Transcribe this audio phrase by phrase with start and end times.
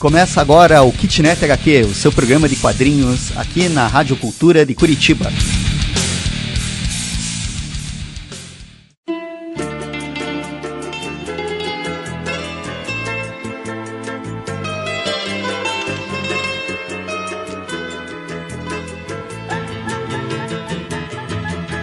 [0.00, 4.74] Começa agora o Kitnet HQ, o seu programa de quadrinhos aqui na Rádio Cultura de
[4.74, 5.30] Curitiba.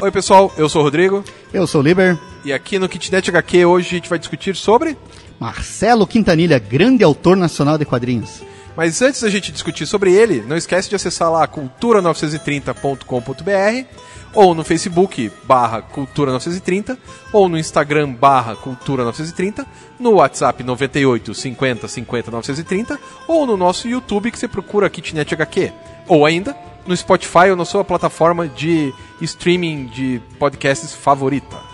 [0.02, 2.18] Oi pessoal, eu sou o Rodrigo Eu sou o Liber.
[2.44, 4.98] e aqui no Kitnet HQ hoje a gente vai discutir sobre.
[5.40, 8.42] Marcelo Quintanilha, grande autor nacional de quadrinhos.
[8.76, 13.88] Mas antes da gente discutir sobre ele, não esquece de acessar lá cultura930.com.br
[14.36, 16.96] ou no Facebook barra Cultura 930
[17.34, 19.66] ou no Instagram barra Cultura 930,
[20.00, 25.74] no WhatsApp 98 50 50 930 ou no nosso YouTube que você procura Kitnet HQ.
[26.08, 31.67] Ou ainda no Spotify ou na sua plataforma de streaming de podcasts favorita.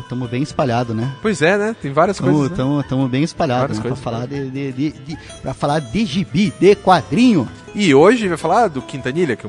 [0.00, 1.12] Estamos bem espalhados, né?
[1.22, 1.76] Pois é, né?
[1.80, 2.50] Tem várias coisas.
[2.50, 2.80] né?
[2.80, 3.82] Estamos bem espalhados né?
[3.82, 7.48] para falar de, de, de, de- pra falar de gibi, de quadrinho.
[7.74, 9.46] E hoje vai falar do Quintanilha, que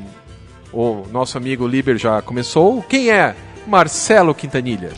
[0.72, 2.82] o, nosso amigo Liber já começou.
[2.82, 3.34] Quem é
[3.66, 4.92] Marcelo Quintanilha?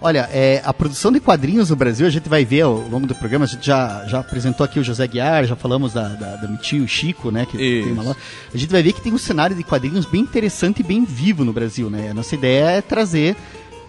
[0.00, 3.14] Olha, é, a produção de quadrinhos no Brasil, a gente vai ver ao longo do
[3.14, 6.58] programa, a gente já, já apresentou aqui o José Guiar, já falamos da, da, da
[6.86, 7.46] Chico, né?
[7.50, 7.84] Que Isso.
[7.84, 8.16] tem uma loja.
[8.54, 11.44] A gente vai ver que tem um cenário de quadrinhos bem interessante e bem vivo
[11.44, 12.10] no Brasil, né?
[12.10, 13.34] A nossa ideia é trazer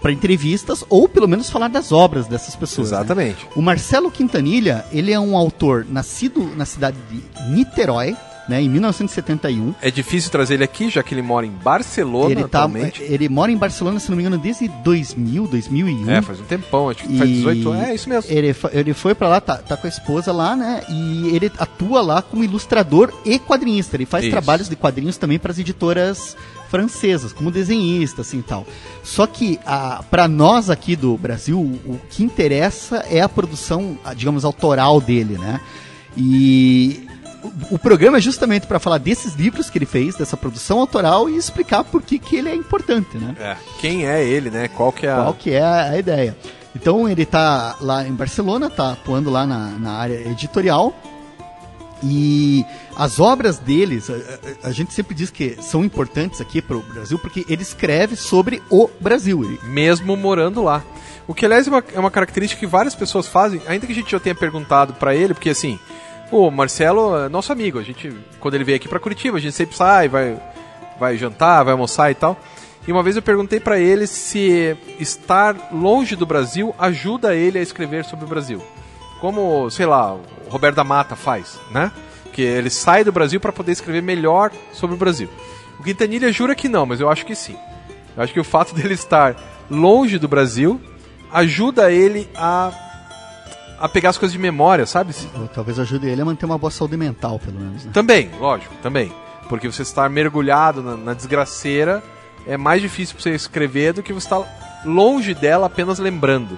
[0.02, 2.92] para entrevistas ou pelo menos falar das obras dessas pessoas.
[2.92, 2.98] né?
[2.98, 3.48] Exatamente.
[3.56, 8.16] O Marcelo Quintanilha, ele é um autor nascido na cidade de Niterói,
[8.48, 9.76] né, em 1971.
[9.82, 13.04] É difícil trazer ele aqui, já que ele mora em Barcelona Ele, tá, atualmente.
[13.04, 16.10] ele mora em Barcelona, se não me engano, desde 2000, 2001.
[16.10, 17.88] É, faz um tempão, acho que faz 18 anos.
[17.90, 18.32] É isso mesmo.
[18.32, 20.82] Ele, ele foi pra lá, tá, tá com a esposa lá, né?
[20.90, 23.98] E ele atua lá como ilustrador e quadrinista.
[23.98, 24.32] Ele faz Isso.
[24.32, 26.38] trabalhos de quadrinhos também para as editoras
[26.70, 28.66] francesas, como desenhista, assim tal.
[29.04, 29.60] Só que
[30.10, 35.60] para nós aqui do Brasil, o que interessa é a produção, digamos, autoral dele, né?
[36.16, 37.08] E
[37.72, 41.38] o, programa é justamente para falar desses livros que ele fez, dessa produção autoral e
[41.38, 43.36] explicar por que, que ele é importante, né?
[43.40, 43.56] É.
[43.80, 44.68] Quem é ele, né?
[44.68, 45.16] Qual que é a...
[45.16, 46.36] qual que é a ideia.
[46.76, 50.94] Então ele tá lá em Barcelona, tá atuando lá na, na área editorial.
[52.04, 52.66] E
[52.96, 56.82] as obras deles, a, a- a gente sempre diz que são importantes aqui para o
[56.82, 59.58] Brasil, porque ele escreve sobre o Brasil.
[59.64, 60.84] Mesmo morando lá.
[61.28, 63.96] O que, aliás, é uma, é uma característica que várias pessoas fazem, ainda que a
[63.96, 65.78] gente já tenha perguntado pra ele, porque assim,
[66.32, 69.54] o Marcelo é nosso amigo, a gente, quando ele veio aqui pra Curitiba, a gente
[69.56, 70.40] sempre sai, vai,
[70.98, 72.40] vai jantar, vai almoçar e tal.
[72.88, 77.62] E uma vez eu perguntei pra ele se estar longe do Brasil ajuda ele a
[77.62, 78.62] escrever sobre o Brasil.
[79.20, 81.92] Como, sei lá, o Roberto da Mata faz, né?
[82.34, 85.28] Que ele sai do Brasil pra poder escrever melhor sobre o Brasil.
[85.80, 87.56] O Quintanilha jura que não, mas eu acho que sim.
[88.16, 89.36] Eu acho que o fato dele estar
[89.70, 90.80] longe do Brasil
[91.32, 92.72] ajuda ele a,
[93.80, 95.14] a pegar as coisas de memória, sabe?
[95.40, 97.86] ou talvez ajude ele a manter uma boa saúde mental, pelo menos.
[97.86, 97.92] Né?
[97.94, 99.12] Também, lógico, também.
[99.50, 102.04] Porque você estar mergulhado na, na desgraceira
[102.46, 106.58] é mais difícil pra você escrever do que você estar longe dela apenas lembrando.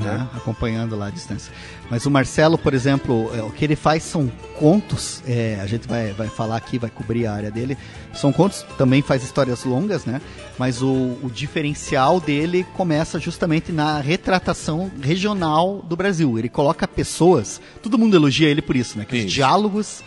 [0.00, 1.52] né, acompanhando lá a distância.
[1.90, 5.86] Mas o Marcelo, por exemplo, é, o que ele faz são contos, é, a gente
[5.86, 7.76] vai, vai falar aqui, vai cobrir a área dele.
[8.14, 10.20] São contos, também faz histórias longas, né?
[10.58, 10.88] Mas o,
[11.22, 16.38] o diferencial dele começa justamente na retratação regional do Brasil.
[16.38, 19.04] Ele coloca pessoas, todo mundo elogia ele por isso, né?
[19.04, 19.34] Que os Isso.
[19.34, 20.02] diálogos.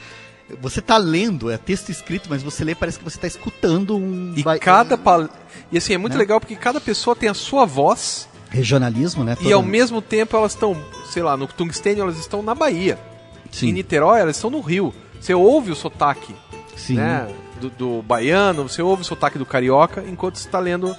[0.61, 4.33] Você tá lendo, é texto escrito, mas você lê parece que você tá escutando um.
[4.35, 5.29] E vai- cada pal...
[5.71, 6.19] E assim, é muito Né?
[6.19, 9.35] legal porque cada pessoa tem a sua voz Regionalismo, né?
[9.41, 10.75] e ao mesmo tempo elas estão,
[11.11, 12.97] sei lá, no Tungstênio elas estão na Bahia.
[13.51, 13.69] Sim.
[13.69, 14.93] Em Niterói elas estão no Rio.
[15.19, 16.33] Você ouve o sotaque
[16.75, 16.95] Sim.
[16.95, 17.27] né,
[17.59, 20.95] do, do baiano, você ouve o sotaque do carioca enquanto você está lendo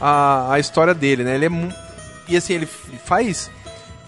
[0.00, 1.34] a, a história dele, né?
[1.34, 1.50] Ele é
[2.28, 3.50] e assim ele faz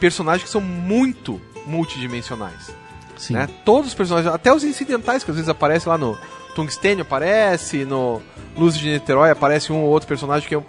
[0.00, 2.71] personagens que são muito multidimensionais,
[3.16, 3.34] Sim.
[3.34, 3.48] né?
[3.65, 6.16] Todos os personagens, até os incidentais que às vezes aparecem lá no
[6.54, 8.21] Tungstênio aparece, no
[8.56, 10.65] Luz de Niterói aparece um ou outro personagem que é um-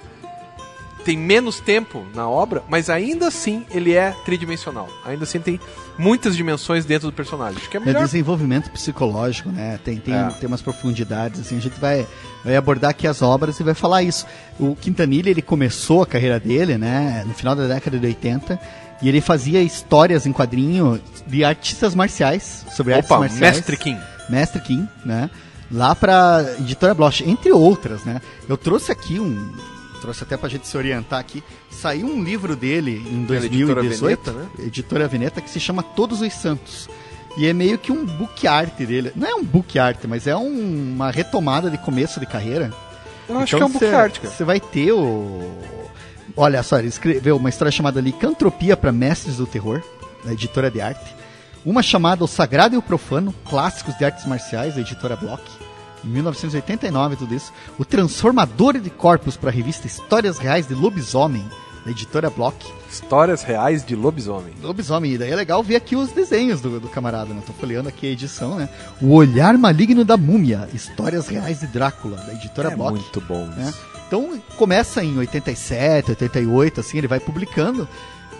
[1.10, 4.88] tem menos tempo na obra, mas ainda assim ele é tridimensional.
[5.04, 5.60] Ainda assim tem
[5.98, 7.58] muitas dimensões dentro do personagem.
[7.58, 9.80] Acho que é É melhor desenvolvimento psicológico, né?
[9.84, 10.30] Tem, tem, É.
[10.40, 12.06] tem umas profundidades, assim, a gente vai,
[12.46, 14.24] vai abordar aqui as obras e vai falar isso.
[14.60, 18.60] O Quintanilha, ele começou a carreira dele, né, no final da década de 80,
[19.02, 23.56] e ele fazia histórias em quadrinho de artistas marciais, sobre artes Opa, marciais.
[23.56, 23.98] Mestre Kim.
[24.30, 25.28] Mestre Kim, né?
[25.72, 28.22] Lá pra Editora Bloch, entre outras, né?
[28.48, 29.52] Eu trouxe aqui um.
[30.02, 31.44] Trouxe até pra gente se orientar aqui.
[31.70, 34.66] Saiu um livro dele em Pela Editora 2018, Veneta, né?
[34.66, 36.90] Editora Veneta, que se chama Todos os Santos.
[37.38, 39.12] E é meio que um book art dele.
[39.16, 42.74] Não é um book art, mas é um- uma retomada de começo de carreira.
[43.28, 44.34] Eu acho que é um book cê- art, cara.
[44.34, 45.58] Você vai ter o.
[46.36, 49.82] Olha só, ele escreveu uma história chamada Licantropia para Mestres do Terror,
[50.24, 51.16] da editora de arte.
[51.66, 55.44] Uma chamada O Sagrado e o Profano, Clássicos de Artes Marciais, da editora Block.
[56.04, 57.52] Em 1989, tudo isso.
[57.78, 61.46] O Transformador de Corpos para a revista Histórias Reais de Lobisomem,
[61.86, 62.56] da editora Block.
[62.92, 64.52] Histórias reais de lobisomem.
[64.64, 67.42] Lobisomem, e daí é legal ver aqui os desenhos do, do camarada, né?
[67.46, 68.68] Tô folheando aqui a edição, né?
[69.00, 72.94] O Olhar Maligno da Múmia, Histórias Reais de Drácula, da editora É Block.
[72.94, 73.72] muito bom né?
[74.08, 77.88] Então começa em 87, 88, assim, ele vai publicando.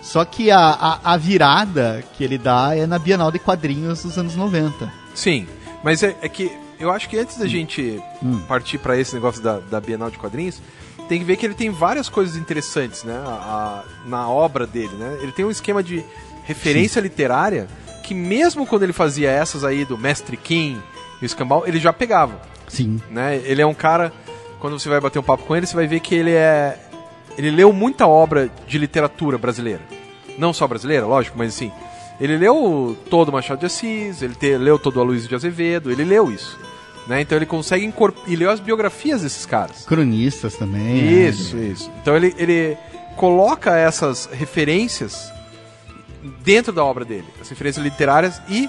[0.02, 4.18] Só que a, a, a virada que ele dá é na Bienal de Quadrinhos dos
[4.18, 4.92] anos 90.
[5.14, 5.46] Sim,
[5.84, 8.40] mas é, é que eu acho que antes da gente Hum.
[8.48, 10.60] partir para esse negócio da, da Bienal de Quadrinhos,
[11.08, 13.28] tem que ver que ele tem várias coisas interessantes, né, a-
[13.84, 15.18] a- na obra dele, né?
[15.22, 16.04] Ele tem um esquema de
[16.44, 17.66] referência literária
[18.04, 20.80] que mesmo quando ele fazia essas aí do Mestre Kim
[21.20, 23.00] e o Escambau, ele já pegava, Sim.
[23.10, 23.40] né?
[23.44, 24.12] Ele é um cara,
[24.60, 26.78] quando você vai bater um papo com ele, você vai ver que ele é
[27.38, 29.80] ele leu muita obra de literatura brasileira.
[30.36, 31.72] Não só brasileira, lógico, mas assim,
[32.20, 35.90] ele leu todo o Machado de Assis, ele te- leu todo o Aloysio de Azevedo,
[35.90, 36.58] ele leu isso.
[37.10, 37.22] Né?
[37.22, 38.30] Então ele consegue incorporar.
[38.30, 39.84] E leu as biografias desses caras.
[39.84, 41.02] Cronistas também.
[41.02, 41.28] né?
[41.28, 41.90] Isso, isso.
[42.00, 42.78] Então ele, ele
[43.16, 45.32] coloca essas referências
[46.44, 48.68] dentro da obra dele, as referências literárias e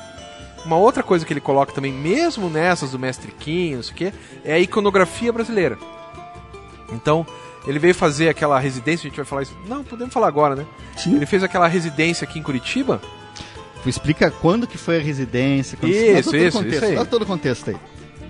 [0.66, 3.96] uma outra coisa que ele coloca também, mesmo nessas do Mestre Kim, não sei o
[3.96, 4.14] quê,
[4.44, 5.78] é a iconografia brasileira.
[6.92, 7.24] Então,
[7.68, 9.56] ele veio fazer aquela residência, a gente vai falar isso.
[9.68, 10.66] Não, podemos falar agora, né?
[10.98, 11.16] Sim.
[11.16, 13.00] Ele fez aquela residência aqui em Curitiba.
[13.86, 15.78] Explica quando que foi a residência.
[15.78, 15.92] Quando...
[15.92, 16.96] Isso, dá todo isso, contexto, isso aí.
[16.96, 17.78] Dá todo o contexto aí.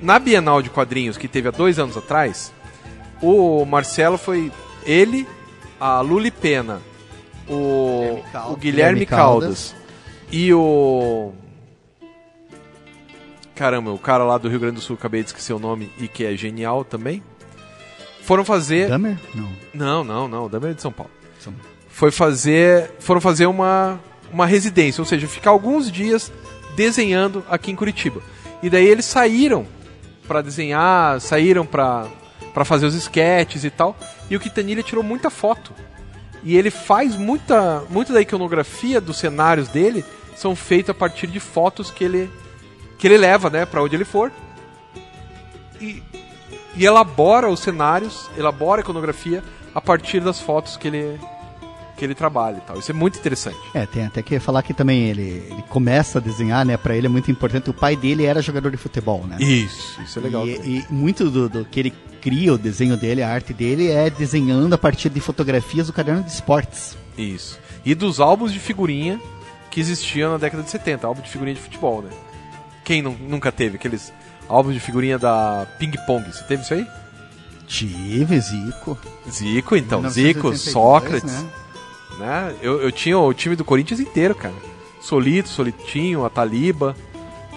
[0.01, 2.51] Na Bienal de Quadrinhos, que teve há dois anos atrás,
[3.21, 4.51] o Marcelo foi
[4.83, 5.27] ele,
[5.80, 6.81] a Luli Pena,
[7.48, 8.51] o Guilherme Caldas.
[8.51, 9.75] o Guilherme Caldas
[10.31, 11.33] e o.
[13.53, 16.07] Caramba, o cara lá do Rio Grande do Sul, acabei de esquecer o nome e
[16.07, 17.21] que é genial também.
[18.24, 18.88] Foram fazer.
[18.88, 19.18] Dahmer?
[19.36, 19.50] Não.
[19.74, 21.12] Não, não, não, da é de São Paulo.
[21.39, 21.53] São-
[21.89, 22.92] Foi fazer.
[23.00, 24.00] Foram fazer uma,
[24.31, 26.31] uma residência, ou seja, ficar alguns dias
[26.75, 28.21] desenhando aqui em Curitiba.
[28.63, 29.68] E daí eles saíram
[30.27, 32.07] pra desenhar, saíram pra
[32.53, 33.95] pra fazer os sketches e tal.
[34.29, 35.73] E o Quintanilha tirou muita foto.
[36.44, 40.03] E ele faz muita, muita da iconografia dos cenários dele
[40.35, 42.29] são feitos a partir de fotos que ele
[42.97, 44.31] que ele leva, né, para onde ele for.
[45.79, 46.03] E,
[46.75, 49.44] e elabora os cenários, elabora a iconografia
[49.74, 51.19] a partir das fotos que ele
[52.01, 52.80] que ele trabalha e tal.
[52.80, 53.59] Isso é muito interessante.
[53.75, 56.75] É, tem até que falar que também ele, ele começa a desenhar, né?
[56.75, 57.69] Pra ele é muito importante.
[57.69, 59.38] O pai dele era jogador de futebol, né?
[59.39, 60.48] Isso, isso é legal.
[60.48, 64.09] E, e muito do, do que ele cria, o desenho dele, a arte dele, é
[64.09, 66.98] desenhando a partir de fotografias do caderno de esportes.
[67.15, 67.59] Isso.
[67.86, 69.21] E dos álbuns de figurinha
[69.69, 72.09] que existiam na década de 70, álbum de figurinha de futebol, né?
[72.83, 74.12] Quem nu- nunca teve aqueles
[74.50, 76.25] álbuns de figurinha da Ping Pong?
[76.33, 76.88] Você teve isso aí?
[77.68, 78.98] Tive, Zico.
[79.30, 80.00] Zico, então.
[80.01, 81.24] 1982, Zico, Sócrates.
[81.31, 81.45] né?
[82.19, 82.53] Né?
[82.61, 84.53] Eu, eu tinha o time do Corinthians inteiro, cara.
[85.01, 86.95] Solito, Solitinho, a Taliba,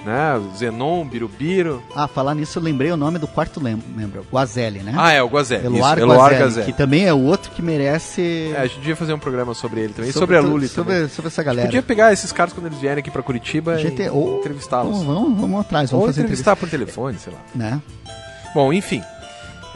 [0.05, 0.41] né?
[0.57, 1.83] Zenon, Birubiru.
[1.95, 4.95] Ah, falar nisso, eu lembrei o nome do quarto membro, Guazelli, né?
[4.97, 5.65] Ah, é, o Guazé.
[5.65, 6.63] Eloar isso, Guazelli, Guazé.
[6.63, 8.53] que também é o outro que merece...
[8.55, 10.11] É, a gente devia fazer um programa sobre ele também.
[10.11, 11.09] E sobre, a Lully sobre, também.
[11.09, 11.67] sobre essa galera.
[11.67, 14.99] Podia pegar esses caras quando eles vierem aqui pra Curitiba gente, e ou, entrevistá-los.
[14.99, 17.39] Vamos, vamos, vamos atrás, vamos Ou fazer entrevistar por telefone, sei lá.
[17.55, 17.83] entrevista, né?
[18.55, 19.03] Bom, enfim.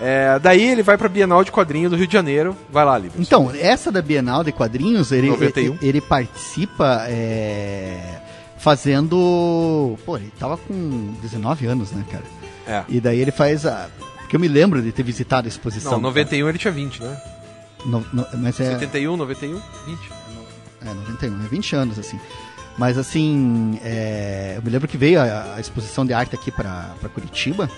[0.00, 2.56] É, daí ele vai pra Bienal de Quadrinho do Rio de Janeiro.
[2.70, 3.20] Vai lá, Livre.
[3.20, 5.74] Então, essa da Bienal de Quadrinhos, ele, 91.
[5.74, 8.20] ele, ele participa é,
[8.58, 9.98] fazendo.
[10.04, 12.24] Pô, ele tava com 19 anos, né, cara?
[12.66, 12.84] É.
[12.88, 13.88] E daí ele faz a.
[14.20, 15.92] Porque eu me lembro de ter visitado a exposição.
[15.92, 17.08] Não, 91 ele tinha 20, né?
[17.08, 17.38] cara.
[17.86, 19.54] No- no- mas é, 71, 91,
[19.86, 19.98] 20.
[20.82, 22.18] é 91, é 20 anos, assim.
[22.76, 26.90] Mas assim, é, eu me lembro que veio a, a exposição de arte aqui pra
[27.14, 27.68] Curitiba.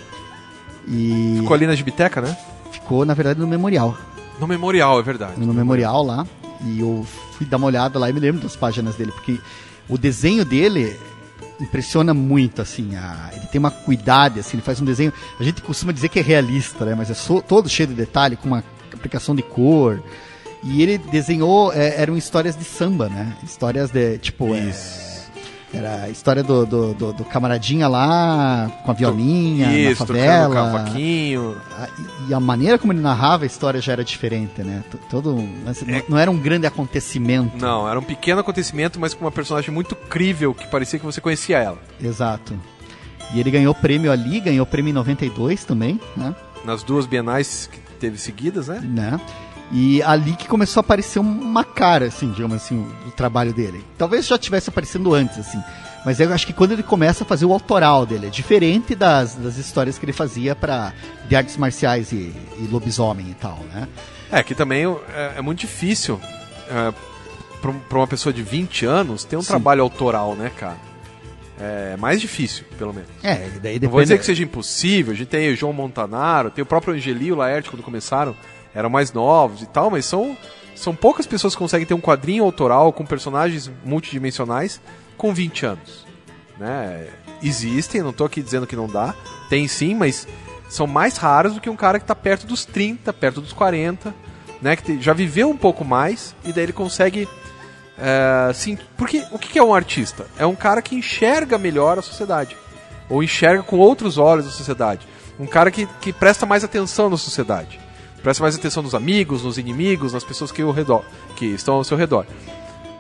[0.89, 2.37] E Ficou ali na Gibiteca, né?
[2.73, 3.97] ficou, na verdade, no memorial.
[4.39, 5.39] No Memorial, é verdade.
[5.39, 6.27] no memorial lá
[6.65, 9.39] e eu fui dar uma olhada lá e me lembro das páginas dele, porque
[9.89, 10.97] o desenho dele
[11.61, 15.61] impressiona muito, assim, a, ele tem uma cuidade, assim, ele faz um desenho, a gente
[15.63, 18.65] costuma dizer que é realista, né, mas é so- todo cheio de detalhe, com uma
[18.95, 20.03] aplicação de cor,
[20.63, 25.10] e ele desenhou, é, eram histórias de samba, né, histórias de, tipo, é, Isso.
[25.73, 30.55] Era a história do, do, do- do camaradinha lá, com a violinha, Isso, na favela,
[30.55, 31.57] cavaquinho.
[31.79, 31.89] a-
[32.29, 34.83] e a maneira como ele narrava a história já era diferente, né?
[35.09, 37.57] Todo, mas não- não era um grande acontecimento.
[37.57, 41.21] Não, era um pequeno acontecimento, mas com uma personagem muito crível que parecia que você
[41.21, 41.79] conhecia ela.
[42.03, 42.55] Exato.
[43.33, 46.35] E ele ganhou prêmio ali, ganhou prêmio em 92 também, né?
[46.65, 48.81] Nas duas bienais que teve seguidas, né?
[48.83, 49.21] né?
[49.73, 53.85] E ali que começou a aparecer uma cara, assim, digamos assim, do trabalho dele.
[53.97, 55.63] Talvez já tivesse aparecendo antes, assim.
[56.05, 59.35] Mas eu acho que quando ele começa a fazer o autoral dele, é diferente das,
[59.35, 60.93] das histórias que ele fazia para
[61.29, 63.87] de artes marciais e, e lobisomem e tal, né?
[64.33, 64.85] É, que também
[65.15, 66.19] é, é muito difícil
[66.69, 66.93] é,
[67.61, 69.49] pra, pra uma pessoa de 20 anos ter um Sim.
[69.49, 70.79] trabalho autoral, né, cara?
[71.61, 73.11] É mais difícil, pelo menos.
[73.23, 74.03] É, daí Não vou depende.
[74.05, 77.33] dizer que seja impossível, a gente tem o João Montanaro, tem o próprio Angeli e
[77.33, 78.35] o Laerte quando começaram,
[78.75, 80.37] eram mais novos e tal, mas são,
[80.75, 84.81] são poucas pessoas que conseguem ter um quadrinho autoral com personagens multidimensionais
[85.17, 86.07] com 20 anos.
[86.59, 87.09] Né?
[87.43, 89.15] Existem, não tô aqui dizendo que não dá,
[89.49, 90.27] tem sim, mas
[90.71, 94.15] são mais raros do que um cara que tá perto dos 30, perto dos 40,
[94.63, 94.77] né?
[94.77, 97.29] Que já viveu um pouco mais e daí ele consegue.
[97.99, 100.27] É, sim, porque o que é um artista?
[100.39, 102.57] É um cara que enxerga melhor a sociedade.
[103.09, 105.07] Ou enxerga com outros olhos a sociedade.
[105.39, 107.81] Um cara que, que presta mais atenção na sociedade.
[108.23, 111.03] Presta mais atenção nos amigos, nos inimigos, nas pessoas que, ao redor,
[111.37, 112.27] que estão ao seu redor.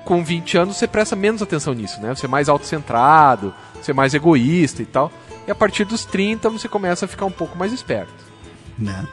[0.04, 2.14] Com 20 anos você presta menos atenção nisso, né?
[2.14, 5.12] Você é mais autocentrado, você é mais egoísta e tal.
[5.46, 8.12] E a partir dos 30 você começa a ficar um pouco mais esperto.
[8.78, 9.06] né?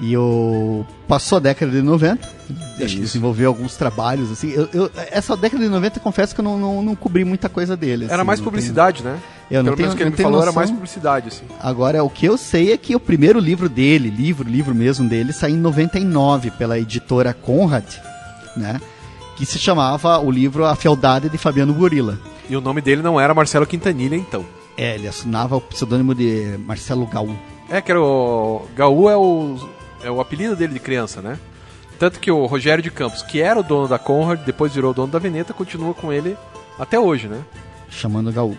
[0.00, 2.94] E o passou a década de 90, acho Isso.
[2.96, 4.50] que desenvolveu alguns trabalhos assim.
[4.50, 7.76] Eu, eu- essa década de 90, confesso que eu não, não, não cobri muita coisa
[7.76, 8.06] dele.
[8.06, 9.20] Era assim, mais publicidade, né?
[9.52, 10.60] Eu não Pelo menos tenho- o que ele não me falou era noção.
[10.60, 11.44] mais publicidade, assim.
[11.60, 15.32] Agora, o que eu sei é que o primeiro livro dele, livro, livro mesmo dele,
[15.32, 17.84] saiu em 99 pela editora Conrad,
[18.56, 18.80] né?
[19.36, 22.18] Que se chamava o livro A Fealdade de Fabiano Gorila.
[22.48, 24.44] E o nome dele não era Marcelo Quintanilha, então.
[24.76, 27.36] É, ele assinava o pseudônimo de Marcelo Gaú.
[27.68, 28.66] É, que era o.
[28.74, 29.56] Gaú é o,
[30.02, 31.38] é o apelido dele de criança, né?
[31.98, 34.94] Tanto que o Rogério de Campos, que era o dono da Conrad, depois virou o
[34.94, 36.36] dono da Veneta, continua com ele
[36.78, 37.40] até hoje, né?
[37.88, 38.56] Chamando Gaú.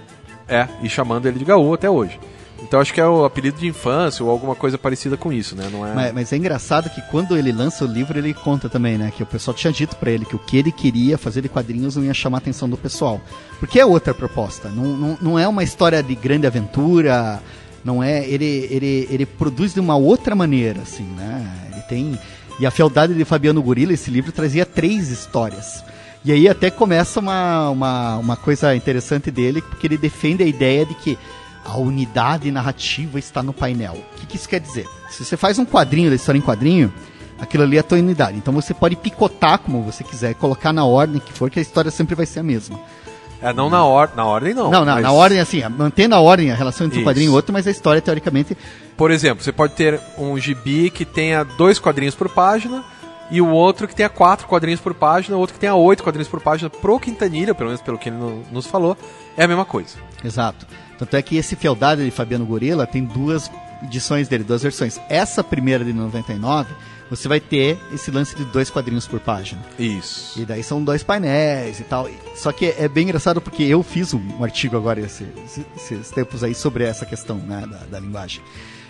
[0.48, 2.20] É, e chamando ele de Gaú até hoje.
[2.64, 5.70] Então acho que é o apelido de infância ou alguma coisa parecida com isso, né?
[5.72, 5.94] Não é.
[5.94, 9.12] Mas, mas é engraçado que quando ele lança o livro, ele conta também, né?
[9.16, 11.98] Que o pessoal tinha dito pra ele que o que ele queria fazer de quadrinhos
[11.98, 13.20] não ia chamar a atenção do pessoal.
[13.60, 14.70] Porque é outra proposta.
[14.70, 17.42] Não, não, não é uma história de grande aventura.
[17.84, 18.26] Não é.
[18.28, 21.70] Ele, ele, ele produz de uma outra maneira, assim, né?
[21.72, 22.20] Ele tem.
[22.60, 25.84] E a Fealdade de Fabiano Gorila, esse livro trazia três histórias.
[26.26, 30.86] E aí até começa uma, uma, uma coisa interessante dele, porque ele defende a ideia
[30.86, 31.18] de que
[31.66, 33.94] a unidade narrativa está no painel.
[33.94, 34.88] O que, que isso quer dizer?
[35.10, 36.94] Se você faz um quadrinho da história em quadrinho,
[37.40, 38.38] aquilo ali é a tua unidade.
[38.38, 41.92] Então você pode picotar como você quiser, colocar na ordem que for, que a história
[41.92, 42.80] sempre vai ser a mesma.
[43.42, 44.72] É, não na, or na ordem, não.
[44.72, 47.34] Não, não, mas, na ordem assim, mantendo a ordem, a relação entre um quadrinho e
[47.34, 48.58] outro, mas a história, teoricamente,
[48.96, 52.82] Por exemplo, você pode ter um gibi que tenha dois quadrinhos por página
[53.32, 56.28] e o outro que tenha quatro quadrinhos por página, o outro que tenha oito quadrinhos
[56.28, 56.70] por página.
[56.70, 58.98] Pro Quintanilha, pelo menos pelo que ele no- nos falou,
[59.38, 59.96] é a mesma coisa.
[60.24, 60.66] Exato.
[60.98, 63.50] Tanto é que esse Fealdade de Fabiano Gorila tem duas
[63.84, 65.00] edições dele, duas versões.
[65.10, 66.74] Essa primeira de 99,
[67.10, 69.62] você vai ter esse lance de dois quadrinhos por página.
[69.78, 70.40] Isso.
[70.40, 72.08] E daí são dois painéis e tal.
[72.36, 76.44] Só que é bem engraçado porque eu fiz um, artigo agora esse- esse- esses tempos
[76.44, 78.42] aí sobre essa questão né, da, da linguagem.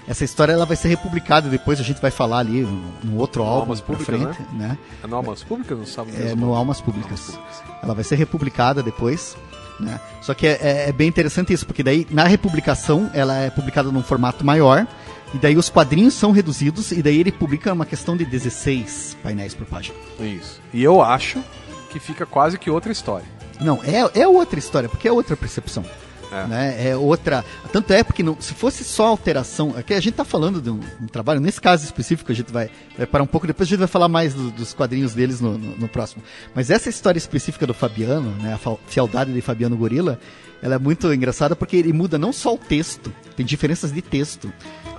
[0.08, 3.42] Essa história ela vai ser republicada depois, a gente vai falar ali no, no outro
[3.44, 4.78] álbum Almas Públicas, frente, né?
[5.04, 5.78] É no Almas Públicas?
[5.78, 7.40] Não sabe É, no Almas Públicas.
[7.82, 9.38] Ela vai ser republicada depois,
[9.80, 10.00] né?
[10.22, 13.92] Só que é, é- é bem interessante isso, porque daí na republicação ela é publicada
[13.92, 14.86] num formato maior,
[15.34, 19.54] e daí os quadrinhos são reduzidos, e daí ele publica uma questão de 16 painéis
[19.56, 19.96] por página.
[20.20, 20.60] Isso.
[20.74, 21.42] E eu acho
[21.90, 23.26] que fica quase que outra história.
[23.62, 25.86] Não, é, é outra história, porque é outra percepção.
[26.34, 26.48] É.
[26.48, 26.90] Né?
[26.90, 27.44] É outra.
[27.72, 29.74] Tanto é porque não, se fosse só alteração.
[29.78, 32.70] Aqui a gente está falando de um, um trabalho, nesse caso específico, a gente vai,
[32.98, 35.58] vai parar um pouco, depois a gente vai falar mais do- dos quadrinhos deles no,
[35.58, 36.24] no- no próximo.
[36.56, 40.20] Mas essa história específica do Fabiano, né, a fealdade de Fabiano Gorila,
[40.62, 44.52] ela é muito engraçada porque ele muda não só o texto, tem diferenças de texto.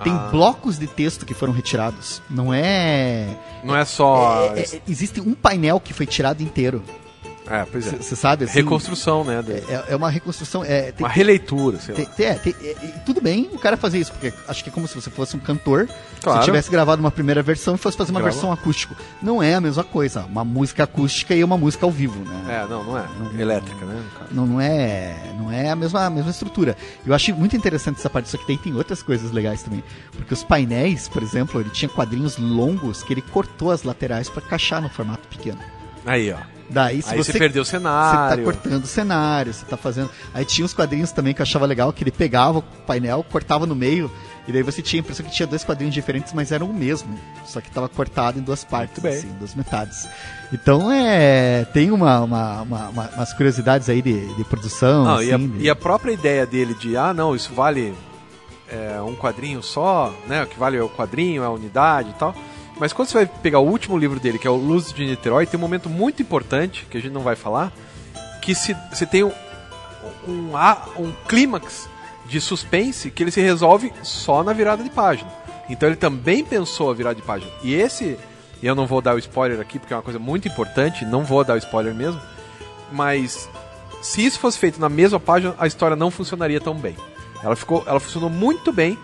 [0.03, 0.27] Tem Ah.
[0.31, 2.21] blocos de texto que foram retirados.
[2.29, 3.27] Não é.
[3.63, 4.53] Não é só.
[4.55, 6.83] é- é- existe um painel que foi tirado inteiro.
[7.49, 7.97] É, pois é.
[7.97, 8.45] Você sabe?
[8.45, 9.43] Assim, Reconstrução, né?
[9.69, 10.63] É, é uma reconstrução.
[10.63, 12.01] É, tem- Uma releitura, sei lá.
[12.01, 12.73] tem- tem- é, tem- é,
[13.05, 15.39] tudo bem o cara fazer isso, porque acho que é como se você fosse um
[15.39, 15.87] cantor,
[16.23, 16.39] Claro.
[16.39, 18.33] se tivesse gravado uma primeira versão e fosse fazer uma Grava.
[18.33, 18.95] versão acústico.
[19.21, 22.63] Não é a mesma coisa, uma música acústica e uma música ao vivo, né?
[22.63, 23.05] É, não, não é.
[23.39, 23.93] Elétrica, né?
[24.03, 24.33] no caso.
[24.33, 26.75] Não, não é, não é a mesma, a mesma estrutura.
[27.05, 29.83] Eu achei muito interessante essa parte, só que daí tem outras coisas legais também.
[30.13, 34.43] Porque os painéis, por exemplo, ele tinha quadrinhos longos que ele cortou as laterais para
[34.43, 35.59] encaixar no formato pequeno.
[36.05, 36.37] Aí, ó.
[36.69, 38.43] Daí, se Aí você, você perdeu o Você tá cenário.
[38.43, 40.09] cortando o cenário, você tá fazendo.
[40.33, 43.65] Aí tinha uns quadrinhos também que eu achava legal, que ele pegava o painel, cortava
[43.67, 44.09] no meio,
[44.47, 47.17] e daí você tinha a impressão que tinha dois quadrinhos diferentes, mas eram o mesmo.
[47.45, 50.07] Só que tava cortado em duas partes, assim, duas metades.
[50.51, 51.65] Então é.
[51.73, 55.05] Tem uma, uma- uma- uma- umas curiosidades aí de, de produção.
[55.05, 57.93] Não, e, a, assim, de- e a própria ideia dele de, ah, não, isso vale
[58.67, 60.43] é, um quadrinho só, né?
[60.43, 62.35] O que vale é o quadrinho, é a unidade e tal.
[62.77, 65.45] Mas quando você vai pegar o último livro dele, que é o Luz de Niterói,
[65.45, 67.71] tem um momento muito importante, que a gente não vai falar,
[68.41, 69.31] que se, você tem um,
[70.27, 70.51] um,
[70.97, 71.89] um clímax
[72.25, 75.29] de suspense que ele se resolve só na virada de página.
[75.69, 77.51] Então ele também pensou a virada de página.
[77.63, 78.17] E esse,
[78.61, 81.43] eu não vou dar o spoiler aqui, porque é uma coisa muito importante, não vou
[81.43, 82.19] dar o spoiler mesmo,
[82.91, 83.49] mas
[84.01, 86.95] se isso fosse feito na mesma página, a história não funcionaria tão bem.
[87.41, 88.97] Ela ficou, ela funcionou muito bem,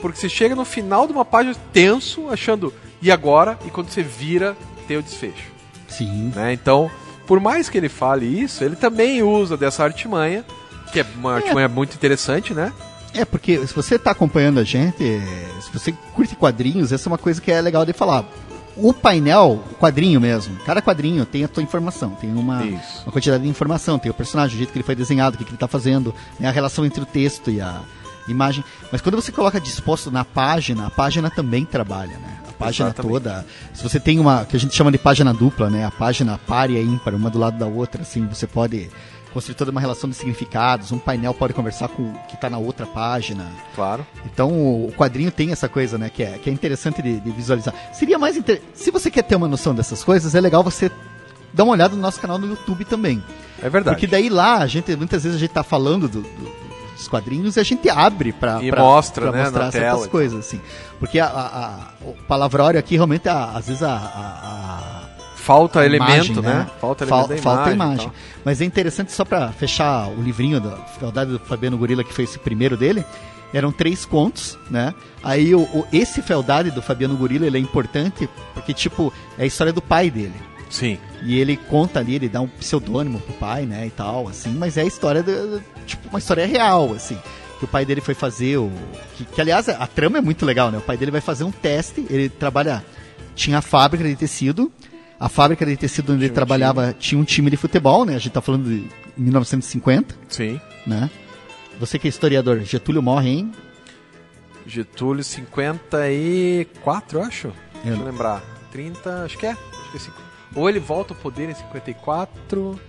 [0.00, 4.02] porque você chega no final de uma página tenso, achando e agora, e quando você
[4.02, 5.50] vira, tem o desfecho.
[5.88, 6.32] Sim.
[6.34, 6.52] Né?
[6.52, 6.90] Então,
[7.26, 10.44] por mais que ele fale isso, ele também usa dessa artimanha,
[10.92, 12.72] que é uma artimanha muito interessante, né?
[13.14, 15.20] É, porque se você está acompanhando a gente,
[15.60, 18.24] se você curte quadrinhos, essa é uma coisa que é legal de falar.
[18.76, 23.02] O painel, o quadrinho mesmo, cada quadrinho tem a tua informação, tem uma, Isso.
[23.04, 25.44] uma quantidade de informação, tem o personagem, o jeito que ele foi desenhado, o que,
[25.44, 27.80] que ele está fazendo, né, a relação entre o texto e a
[28.28, 28.62] imagem.
[28.92, 32.37] Mas quando você coloca disposto na página, a página também trabalha, né?
[32.58, 33.12] Página Exatamente.
[33.12, 33.46] toda.
[33.72, 35.84] Se você tem uma que a gente chama de página dupla, né?
[35.84, 38.90] A página par e a ímpar, uma do lado da outra, assim, você pode
[39.32, 42.56] construir toda uma relação de significados, um painel pode conversar com o que está na
[42.58, 43.46] outra página.
[43.74, 44.04] Claro.
[44.24, 47.74] Então o quadrinho tem essa coisa, né, que é, que é interessante de, de visualizar.
[47.92, 48.60] Seria mais inter...
[48.74, 50.90] se você quer ter uma noção dessas coisas, é legal você
[51.52, 53.22] dar uma olhada no nosso canal no YouTube também.
[53.62, 53.96] É verdade.
[53.96, 56.67] Porque daí lá, a gente, muitas vezes a gente tá falando do- do-
[56.98, 60.40] dos quadrinhos e a gente abre pra, pra- mostra, pra né, mostrar certas tela coisas,
[60.40, 60.60] assim.
[60.98, 65.04] Porque a, a- a- o palavrório aqui realmente, às vezes, a-
[65.36, 66.66] Falta elemento, imagem, né?
[66.78, 68.12] Falta Fal- elemento falta imagem.
[68.44, 72.24] Mas é interessante só pra fechar o livrinho da Fealdade do Fabiano Gorila, que foi
[72.24, 73.02] esse primeiro dele.
[73.54, 74.92] Eram três contos, né?
[75.24, 79.46] Aí o, o- esse Fealdade do Fabiano Gorila, ele é importante porque, tipo, é a
[79.46, 80.34] história do pai dele.
[80.70, 80.98] Sim.
[81.22, 84.76] E ele conta ali, ele dá um pseudônimo pro pai, né, e tal, assim, mas
[84.76, 87.18] é a história, do, tipo, uma história real, assim.
[87.58, 88.70] Que o pai dele foi fazer o...
[89.16, 90.78] Que, que, aliás, a trama é muito legal, né?
[90.78, 92.84] O pai dele vai fazer um teste, ele trabalha...
[93.34, 94.70] Tinha a fábrica de tecido,
[95.18, 98.14] a fábrica de tecido onde ele um trabalhava tinha um time de futebol, né?
[98.14, 98.84] A gente tá falando de
[99.16, 100.60] 1950, Sim.
[100.86, 101.10] né?
[101.80, 103.52] Você que é historiador, Getúlio morre em...
[104.66, 107.52] Getúlio 54, eu acho.
[107.82, 108.42] Deixa eu Eu- lembrar.
[108.70, 109.50] 30, acho que é.
[109.52, 112.80] Acho que é cinco- Ou ele volta ao poder em 54.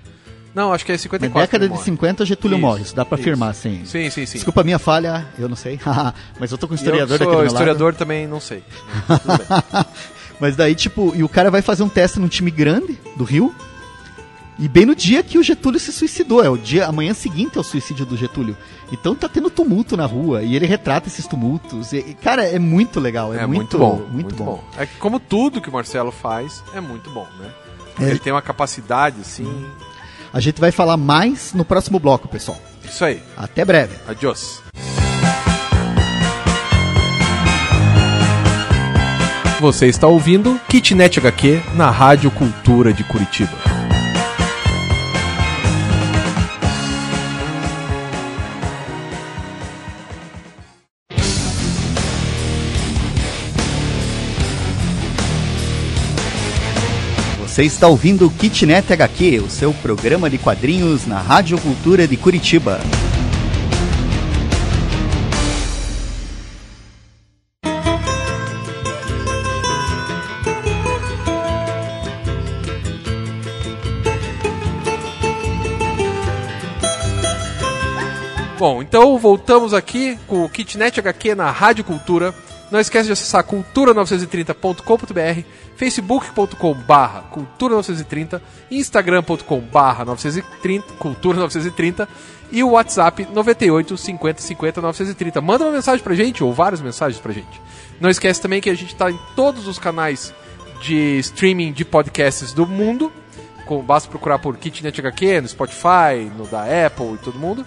[0.54, 1.42] Não, acho que é Na 54.
[1.42, 1.86] década ele de morre.
[1.86, 3.22] 50, Getúlio Isso, morre, isso dá pra isso.
[3.24, 3.82] afirmar, sim.
[3.86, 4.34] Sim, sim, sim.
[4.38, 5.80] Desculpa a minha falha, eu não sei,
[6.40, 8.64] mas eu tô com um historiador eu aqui do sou historiador também, não sei.
[9.08, 9.48] Tudo bem.
[9.50, 9.86] lado.
[10.40, 13.54] Mas daí, tipo, e o cara vai fazer um teste num time grande do Rio.
[14.60, 17.64] E bem no dia que o Getúlio se suicidou, é o dia, amanhã seguinte ao
[17.64, 18.58] suicídio do Getúlio.
[18.92, 21.94] Então tá tendo tumulto na rua e ele retrata esses tumultos.
[21.94, 24.64] E, cara, é muito legal, é, É, muito, muito, bom, muito, bom.
[24.78, 27.50] É que como tudo que o Marcelo faz, é muito bom, né?
[28.02, 28.10] É.
[28.10, 29.66] Ele tem uma capacidade, assim.
[30.34, 32.60] A gente vai falar mais no próximo bloco, pessoal.
[32.84, 33.22] Isso aí.
[33.38, 33.96] Até breve.
[34.08, 34.62] Adiós.
[39.62, 43.69] Você está ouvindo Kitnet HQ na Rádio Cultura de Curitiba.
[57.60, 62.16] Você está ouvindo o Kitnet HQ, o seu programa de quadrinhos na Rádio Cultura de
[62.16, 62.80] Curitiba.
[78.58, 82.34] Bom, então voltamos aqui com o Kitnet HQ na Rádio Cultura.
[82.72, 85.44] Não esquece de acessar cultura930.com.br,
[85.76, 92.08] facebook.com/barra cultura930, instagram.com/barra 930 cultura930
[92.52, 95.42] e o WhatsApp 98 50 50 930.
[95.42, 97.62] Manda uma mensagem pra gente ou várias mensagens pra gente.
[98.00, 100.34] Não esquece também que a gente tá em todos os canais
[100.82, 103.12] de streaming de podcasts do mundo.
[103.66, 107.66] Com, basta procurar por Kitnet HQ no Spotify, no da Apple e todo mundo.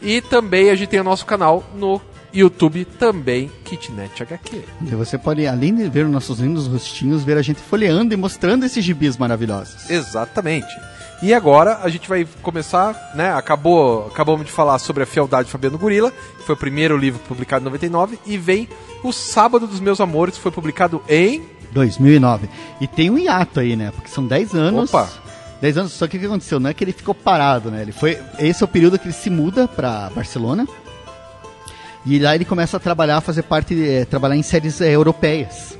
[0.00, 2.00] E também a gente tem o nosso canal no
[2.34, 4.64] YouTube, também Kitnet HQ.
[4.82, 8.16] E você pode, além de ver os nossos lindos rostinhos, ver a gente folheando e
[8.16, 9.90] mostrando esses gibis maravilhosos.
[9.90, 10.74] Exatamente.
[11.22, 13.32] E agora a gente vai começar, né?
[13.32, 17.20] Acabou, acabamos de falar sobre a Fealdade de Fabiano Gorila, que foi o primeiro livro
[17.20, 18.68] publicado em 99, e vem
[19.04, 22.48] o Sábado dos Meus Amores, que foi publicado em 2009.
[22.80, 23.92] E tem um hiato aí, né?
[23.94, 24.92] Porque são 10 anos.
[24.92, 25.08] Opa.
[25.60, 26.58] 10 anos, só que o que aconteceu?
[26.58, 27.82] Não é que ele ficou parado, né?
[27.82, 30.66] Ele foi, esse é o período que ele se muda pra Barcelona.
[32.04, 35.78] E lá ele começa a trabalhar, fazer parte, eh, trabalhar em séries eh, europeias.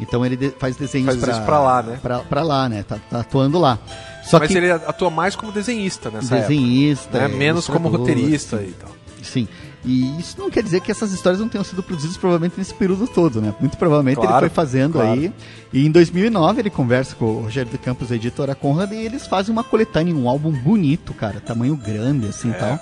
[0.00, 1.98] Então ele de- faz desenhos pra lá, né?
[2.02, 2.82] Pra, pra lá, né?
[2.82, 3.78] Tá, tá atuando lá.
[4.24, 7.28] Só Mas que ele atua mais como desenhista nessa desenhista, época.
[7.28, 7.34] Né?
[7.34, 8.66] é, Menos como roteirista assim.
[8.66, 8.90] e tal.
[9.22, 9.48] Sim.
[9.84, 13.06] E isso não quer dizer que essas histórias não tenham sido produzidas provavelmente nesse período
[13.06, 13.52] todo, né?
[13.60, 15.10] Muito provavelmente Claro, ele foi fazendo claro.
[15.12, 15.32] aí.
[15.72, 19.26] E em 2009 ele conversa com o Rogério de Campos, a editora Conrad, e eles
[19.26, 22.54] fazem uma coletânea, um álbum bonito, cara, tamanho grande assim e É.
[22.54, 22.80] tal,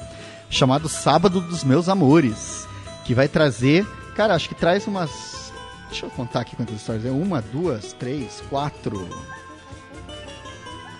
[0.51, 2.66] chamado Sábado dos Meus Amores,
[3.11, 5.51] que vai trazer, cara, acho que traz umas
[5.88, 7.11] Deixa eu contar aqui quantas histórias é.
[7.11, 9.09] Uma, duas, três, quatro,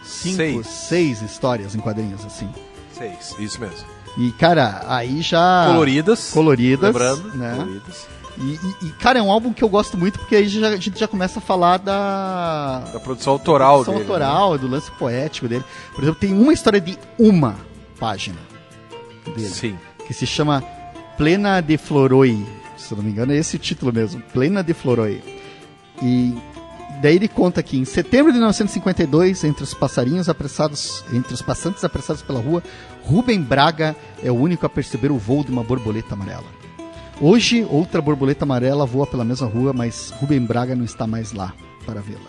[0.03, 0.66] cinco, Seis.
[0.66, 2.53] seis histórias em quadrinhos, assim.
[2.92, 3.87] Seis, isso mesmo.
[4.18, 5.66] E, cara, aí já.
[5.68, 6.33] Coloridas.
[6.33, 6.83] Coloridas.
[6.92, 7.55] Lembrando, né?
[7.57, 8.07] coloridas.
[8.38, 10.77] E, e- e, cara, é um álbum que eu gosto muito porque aí já- a
[10.77, 12.81] gente já começa a falar da.
[12.92, 14.07] Da produção autoral produção dele.
[14.18, 14.25] né?
[14.27, 15.64] autoral, do lance poético dele.
[15.94, 17.55] Por exemplo, tem uma história de uma
[18.01, 18.38] página
[19.25, 19.35] né?
[19.37, 19.49] dele.
[19.49, 19.79] Sim.
[20.05, 20.64] que se chama
[21.16, 22.46] Plena de Floroi.
[22.77, 25.23] Se não me engano, é esse título mesmo, Plena de Floroi.
[26.03, 26.35] E
[27.01, 31.85] daí ele conta que em setembro de 1952, entre os passarinhos apressados, entre os passantes
[31.85, 32.62] apressados pela rua,
[33.05, 36.61] Rubem Braga é o único a perceber o voo de uma borboleta amarela.
[37.20, 41.53] Hoje, outra borboleta amarela voa pela mesma rua, mas Rubem Braga não está mais lá
[41.85, 42.20] para vê-la.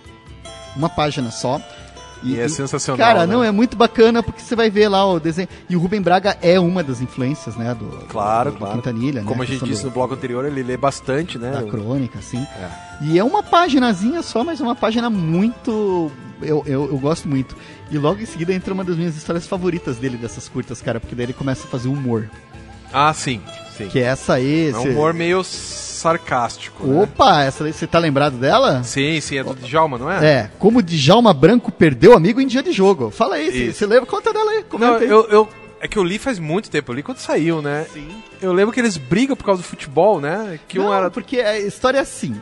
[0.76, 1.62] Uma página só.
[2.24, 3.34] E é sensacional, Cara, né?
[3.34, 5.48] não, é muito bacana porque você vai ver lá o desenho.
[5.70, 7.74] E o Rubem Braga é uma das influências, né?
[7.74, 8.76] Do, Claro, do, do claro.
[8.76, 9.28] Quintanilha, né?
[9.28, 11.52] Como a gente disse do- no bloco anterior, ele lê bastante, né?
[11.52, 12.38] da crônica, assim.
[12.42, 12.70] É.
[13.02, 16.12] E é uma paginazinha só, mas é uma página muito.
[16.42, 17.56] Eu, eu, eu gosto muito.
[17.90, 21.16] E logo em seguida entra uma das minhas histórias favoritas dele, dessas curtas, cara, porque
[21.16, 22.30] daí ele começa a fazer humor.
[22.94, 23.42] Ah, sim,
[23.78, 23.88] sim.
[23.88, 24.70] Que é essa aí.
[24.70, 25.44] É um humor meio
[26.02, 26.86] sarcástico.
[26.86, 27.04] né?
[27.04, 28.84] Opa, essa daí, você tá lembrado dela?
[28.84, 30.26] Sim, sim, é do Djalma, não é?
[30.26, 33.10] É, como Djalma Branco perdeu amigo em dia de jogo.
[33.12, 34.06] Fala aí, você lembra?
[34.06, 35.08] Conta dela aí, comenta Não, aí.
[35.08, 35.50] eu, eu.
[35.80, 37.88] É que eu li faz muito tempo, eu li quando saiu, né?
[37.92, 38.08] Sim.
[38.40, 40.60] Eu lembro que eles brigam por causa do futebol, né?
[40.68, 41.10] Que um Não, era.
[41.10, 42.40] porque a história é assim.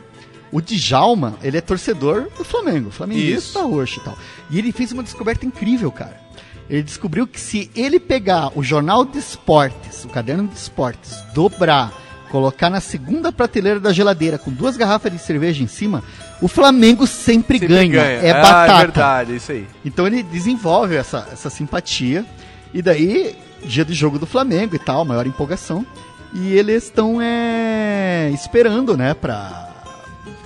[0.52, 4.18] O Djalma, ele é torcedor do Flamengo, flamenguista roxo e tal.
[4.50, 6.20] E ele fez uma descoberta incrível, cara.
[6.68, 11.92] Ele descobriu que se ele pegar o jornal de esportes, o caderno de esportes, dobrar,
[12.30, 16.02] colocar na segunda prateleira da geladeira com duas garrafas de cerveja em cima,
[16.40, 18.00] o Flamengo sempre, sempre ganha.
[18.00, 18.72] É Ah, batata.
[18.72, 19.66] é verdade, isso aí.
[19.84, 22.24] Então ele desenvolve essa, essa simpatia.
[22.72, 25.84] E daí, dia de jogo do Flamengo e tal, maior empolgação.
[26.32, 29.68] E eles estão é, esperando, né, pra.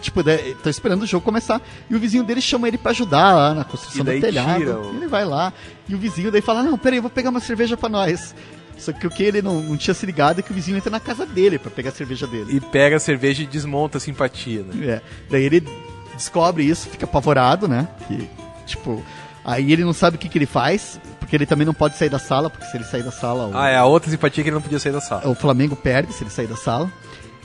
[0.01, 1.61] Tipo, estão esperando o jogo começar.
[1.89, 4.81] E o vizinho dele chama ele pra ajudar lá na construção do telhado.
[4.91, 5.53] o- Ele vai lá.
[5.89, 8.35] E o vizinho daí fala: Não, peraí, eu vou pegar uma cerveja pra nós.
[8.79, 10.91] Só que o que ele não, não tinha se ligado é que o vizinho entra
[10.91, 12.57] na casa dele pra pegar a cerveja dele.
[12.57, 14.87] E pega a cerveja e desmonta a simpatia, né?
[14.87, 15.01] É.
[15.31, 15.67] Daí ele
[16.15, 17.89] descobre isso, fica apavorado, né?
[18.07, 18.29] Que,
[18.67, 19.03] tipo,
[19.45, 22.09] aí ele não sabe o que, que ele faz, porque ele também não pode sair
[22.11, 24.51] da sala, porque se ele sair da sala, o, Ah, é a outra simpatia que
[24.51, 25.29] ele não podia sair da sala.
[25.29, 26.91] o Flamengo perde se ele sair da sala.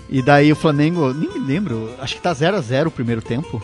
[0.10, 3.22] E daí o Flamengo, nem me lembro, acho que tá 0 a 0 o primeiro
[3.22, 3.64] tempo.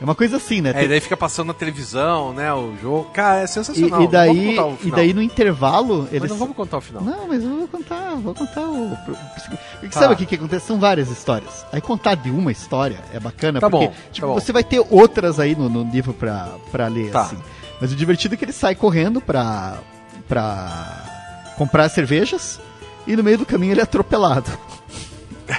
[0.00, 0.70] É uma coisa assim, né?
[0.70, 2.52] É, Tem- e daí fica passando na televisão, né?
[2.52, 3.10] O jogo.
[3.12, 4.02] Cara, é e, sensacional.
[4.02, 7.02] e daí, contar o e daí no intervalo, Mas eles não vamos contar o final.
[7.02, 8.96] Não, mas eu vou contar, vou contar o.
[9.80, 10.00] Porque Tá.
[10.00, 10.66] sabe o que, que acontece?
[10.66, 11.64] São várias histórias.
[11.72, 14.84] Aí contar de uma história é bacana, Tá porque bom, tipo, tá você vai ter
[14.90, 17.22] outras aí no, no livro pra, pra ler, Tá.
[17.22, 17.38] assim.
[17.80, 19.78] Mas o divertido é que ele sai correndo pra,
[20.28, 21.04] pra
[21.56, 22.60] comprar cervejas
[23.06, 24.50] e no meio do caminho ele é atropelado.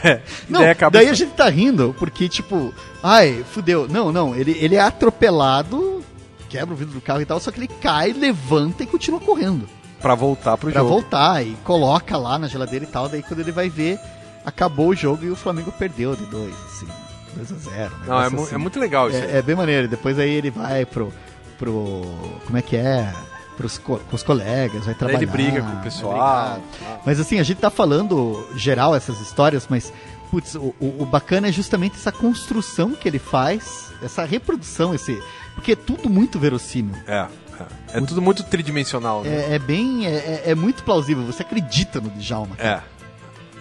[0.50, 3.88] Não, daí daí a gente tá rindo, porque, tipo, ai, fudeu.
[3.90, 6.04] Não, não, ele, ele é atropelado,
[6.50, 9.68] quebra o vidro do carro e tal, só que ele cai, levanta e continua correndo
[10.02, 10.92] Pra voltar pro pra jogo.
[10.94, 13.10] voltar e coloca lá na geladeira e tal.
[13.10, 14.00] Daí quando ele vai ver,
[14.46, 16.88] acabou o jogo e o Flamengo perdeu de 2, assim,
[17.36, 19.88] 2 a 0 Não, é, mu- é muito legal isso é, é bem maneiro.
[19.88, 21.12] Depois aí ele vai pro.
[21.58, 22.04] pro
[22.46, 23.12] como é que é?
[23.58, 25.20] Pros co com os colegas, vai trabalhar.
[25.20, 26.12] ele briga com o pessoal.
[26.14, 27.00] brigar.
[27.06, 29.94] Mas assim, a gente tá falando geral essas histórias, mas
[30.30, 35.22] putz, o, o- o bacana é justamente essa construção que ele faz, essa reprodução, esse.
[35.54, 36.96] Porque é tudo muito verossímil.
[37.08, 37.28] É,
[37.94, 37.98] é.
[37.98, 39.30] É tudo muito tridimensional, né?
[39.52, 40.06] É, é bem.
[40.06, 42.56] É, é- é muito plausível, você acredita no Djalma.
[42.60, 42.82] É.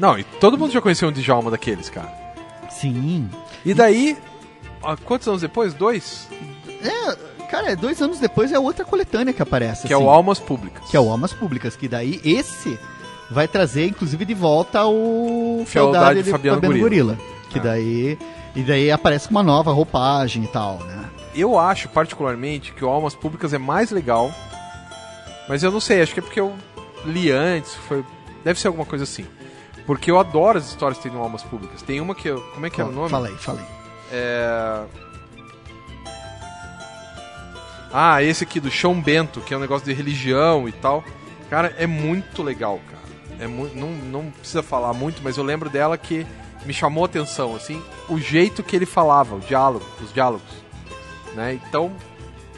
[0.00, 2.12] Não, e todo mundo já conheceu um Djalma daqueles, cara.
[2.68, 3.30] Sim.
[3.64, 4.18] E daí,
[4.82, 5.72] ó, quantos anos depois?
[5.72, 6.28] Dois?
[6.82, 7.16] É,
[7.54, 9.86] cara, é dois anos depois é outra coletânea que aparece.
[9.86, 10.82] Que é assim, o Almas Públicas.
[10.90, 12.78] Que é o Almas Públicas, que daí esse
[13.30, 17.16] vai trazer, inclusive, de volta o Fealdade de Fabiano Gorila.
[17.48, 17.62] Que É.
[17.62, 18.18] daí.
[18.56, 21.04] E daí aparece com uma nova roupagem e tal, né?
[21.34, 24.32] Eu acho, particularmente, que o Almas Públicas é mais legal.
[25.48, 26.54] Mas eu não sei, acho que é porque eu
[27.04, 28.04] li antes, foi...
[28.44, 29.26] deve ser alguma coisa assim.
[29.86, 31.82] Porque eu adoro as histórias que tem no Almas Públicas.
[31.82, 32.40] Tem uma que eu...
[32.54, 33.10] Como é que é o nome?
[33.10, 33.64] Fala aí.
[34.12, 34.80] É...
[37.96, 41.04] Ah, esse aqui do Chão Bento, que é um negócio de religião e tal.
[41.48, 43.04] Cara, é muito legal, cara.
[43.38, 46.26] É mu não, não precisa falar muito, mas eu lembro dela que
[46.66, 50.42] me chamou a atenção, assim, o jeito que ele falava, o diálogo, os diálogos.
[51.36, 51.60] Né?
[51.68, 51.92] Então,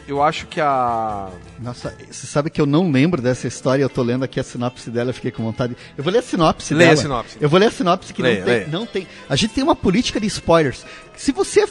[0.08, 1.28] eu acho que a.
[1.58, 4.88] Nossa, você sabe que eu não lembro dessa história, eu tô lendo aqui a sinopse
[4.90, 5.76] dela, eu fiquei com vontade.
[5.98, 7.00] Eu vou ler a sinopse Leia dela.
[7.00, 7.36] a sinopse.
[7.40, 8.68] Eu vou ler a sinopse que Leia, não, tem, leia.
[8.68, 9.06] não tem.
[9.28, 10.86] A gente tem uma política de spoilers.
[11.14, 11.66] Se você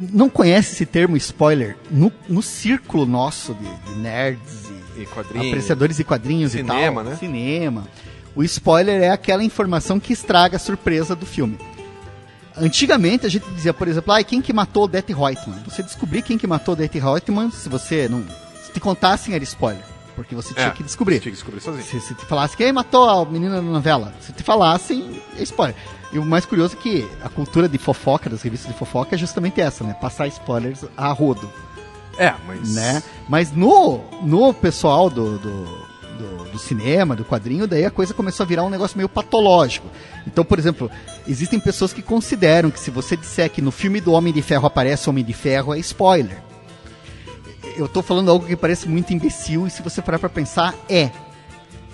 [0.00, 5.96] não conhece esse termo spoiler, no, no círculo nosso de, de nerds e, E apreciadores
[5.96, 7.16] de quadrinhos e Cinema, tal, né?
[7.16, 7.84] cinema,
[8.34, 11.58] o spoiler é aquela informação que estraga a surpresa do filme.
[12.56, 15.62] Antigamente a gente dizia, por exemplo, ah, quem que matou o Death Reutemann?
[15.66, 18.24] Você descobrir quem que matou o Death Reutemann, se você não
[18.64, 19.84] se te contassem era spoiler.
[20.14, 21.20] porque você tinha É, que descobrir.
[21.20, 21.84] Tinha que descobrir sozinho.
[21.84, 25.76] Se, se te falasse quem matou a menina na novela, se te falassem, é spoiler.
[26.12, 29.18] E o mais curioso é que a cultura de fofoca, das revistas de fofoca, é
[29.18, 29.92] justamente essa, né?
[29.94, 31.50] Passar spoilers a rodo,
[32.16, 32.74] É, mas.
[32.74, 33.02] né?
[33.28, 35.64] Mas no, no pessoal do, do,
[36.16, 39.88] do, do cinema, do quadrinho, daí a coisa começou a virar um negócio meio patológico.
[40.26, 40.90] Então, por exemplo,
[41.26, 44.66] existem pessoas que consideram que se você disser que no filme do Homem de Ferro
[44.66, 46.40] aparece o Homem de Ferro, é spoiler.
[47.76, 51.10] Eu tô falando algo que parece muito imbecil e se você parar pra pensar, é.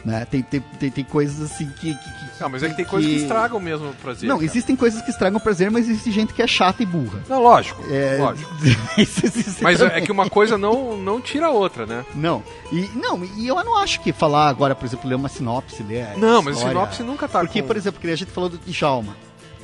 [0.05, 0.25] Né?
[0.27, 3.17] Tem, tem, tem, tem coisas assim que, que- Não, mas é que tem coisas que
[3.19, 4.29] estragam mesmo o prazer.
[4.29, 4.45] Não, cara.
[4.47, 7.21] existem coisas que estragam o prazer, mas existe gente que é chata e burra.
[7.29, 7.83] Não, lógico.
[7.91, 8.51] É, Lógico.
[9.63, 10.05] Mas é também.
[10.05, 12.05] que uma coisa não, não tira a outra, né?
[12.15, 15.83] Não, e, não, e eu não acho que falar agora, por exemplo, ler uma sinopse,
[15.83, 18.49] ler Não, mas história- sinopse nunca tá Porque, com- por exemplo, que a gente falou
[18.51, 19.17] do Djalma.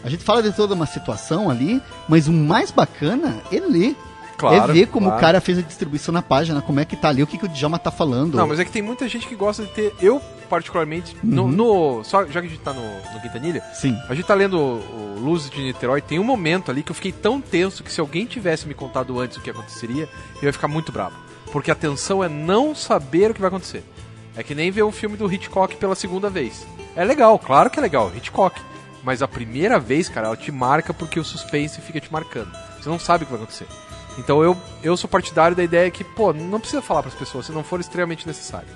[0.04, 3.96] A gente fala de toda uma situação ali, mas o mais bacana é ler.
[4.38, 5.18] Claro, é ver como claro.
[5.18, 7.44] o cara fez a distribuição na página, como é que tá ali, o que, que
[7.44, 8.36] o Djalma tá falando.
[8.36, 9.94] Não, mas é que tem muita gente que gosta de ter.
[10.00, 11.48] Eu, particularmente, no, Uhum.
[11.50, 12.80] no- só, já que a gente tá no,
[13.12, 13.98] no Quintanilha, Sim.
[14.08, 16.94] a gente tá lendo o, o Luz de Niterói, tem um momento ali que eu
[16.94, 20.08] fiquei tão tenso que se alguém tivesse me contado antes o que aconteceria,
[20.40, 21.16] eu ia ficar muito bravo.
[21.52, 23.82] Porque a tensão é não saber o que vai acontecer.
[24.36, 26.64] É que nem ver um filme do Hitchcock pela segunda vez.
[26.94, 28.60] É legal, claro que é legal, Hitchcock.
[29.02, 32.50] Mas a primeira vez, cara, ela te marca porque o suspense fica te marcando.
[32.80, 33.66] Você não sabe o que vai acontecer.
[34.18, 37.52] Então eu, eu sou partidário da ideia que, pô, não precisa falar pras pessoas se
[37.52, 38.68] não for extremamente necessário.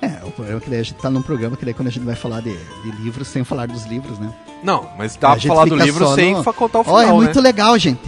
[0.00, 1.90] É, o problema é que daí a gente tá num programa que daí quando a
[1.90, 4.32] gente vai falar de, de livros, sem falar dos livros, né?
[4.62, 7.36] Não, mas dá pra falar do livro sem no- contar o Ó, final, é muito
[7.36, 7.42] né?
[7.42, 8.00] legal, gente.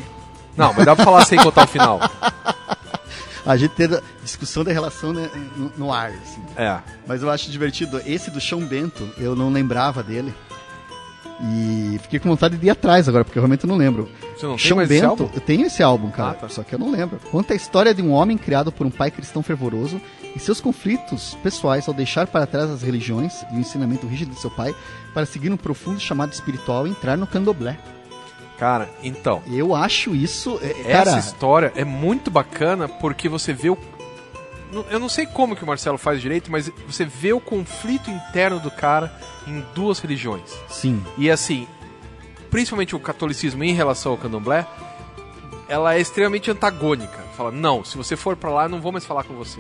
[0.57, 2.01] Não, mas dá pra falar sem contar o final.
[3.47, 6.43] A gente ter discussão da relação né, no, no ar, assim.
[6.57, 6.79] É.
[7.07, 8.01] Mas eu acho divertido.
[8.07, 10.33] Esse do Chão Bento, eu não lembrava dele.
[11.41, 14.09] E fiquei com vontade de ir atrás agora, porque eu realmente não lembro.
[14.37, 15.31] Você não tem Chão esse Bento, álbum?
[15.35, 16.49] eu tenho esse álbum, cara, Ah, tá.
[16.49, 17.19] só que eu não lembro.
[17.31, 20.01] Conta a história de um homem criado por um pai cristão fervoroso
[20.35, 24.41] e seus conflitos pessoais ao deixar para trás as religiões e o ensinamento rígido de
[24.41, 24.75] seu pai
[25.13, 27.77] para seguir um profundo chamado espiritual e entrar no candomblé.
[28.59, 29.43] Cara, então.
[29.51, 33.79] Eu acho isso, é, cara, Essa história é muito bacana porque você vê o.
[34.91, 38.59] Eu não sei como que o Marcelo faz direito, mas você vê o conflito interno
[38.61, 39.13] do cara
[39.47, 40.51] em duas religiões.
[40.69, 41.67] sim, E assim,
[42.51, 44.67] principalmente o catolicismo em relação ao candomblé,
[45.69, 47.23] ela é extremamente antagônica.
[47.37, 49.59] Fala, não, se você for pra lá, não vou mais falar com você.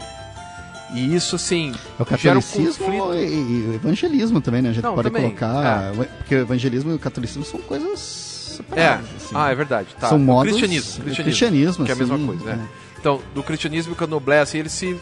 [0.94, 3.14] E isso, assim, é o um catolicismo conflito.
[3.14, 4.68] e, o evangelismo também, né?
[4.68, 8.57] A gente Não, pode também, colocar, porque o evangelismo e o catolicismo são coisas É,
[8.57, 9.07] separadas.
[9.16, 9.35] assim.
[9.35, 9.88] ah, é verdade.
[9.99, 10.09] Tá.
[10.11, 12.68] São O modos- cristianismo, o cristianismo, cristianismo, que é a mesma assim, coisa, né?
[12.70, 12.85] é.
[13.01, 14.97] Então, do cristianismo e o candomblé, assim, ele se...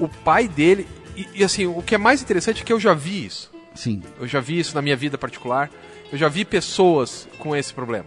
[0.00, 0.86] O pai dele...
[1.14, 3.50] E, e, assim, o que é mais interessante é que eu já vi isso.
[3.74, 5.70] Sim, Eu já vi isso na minha vida particular.
[6.12, 8.04] Eu já vi pessoas com esse problema.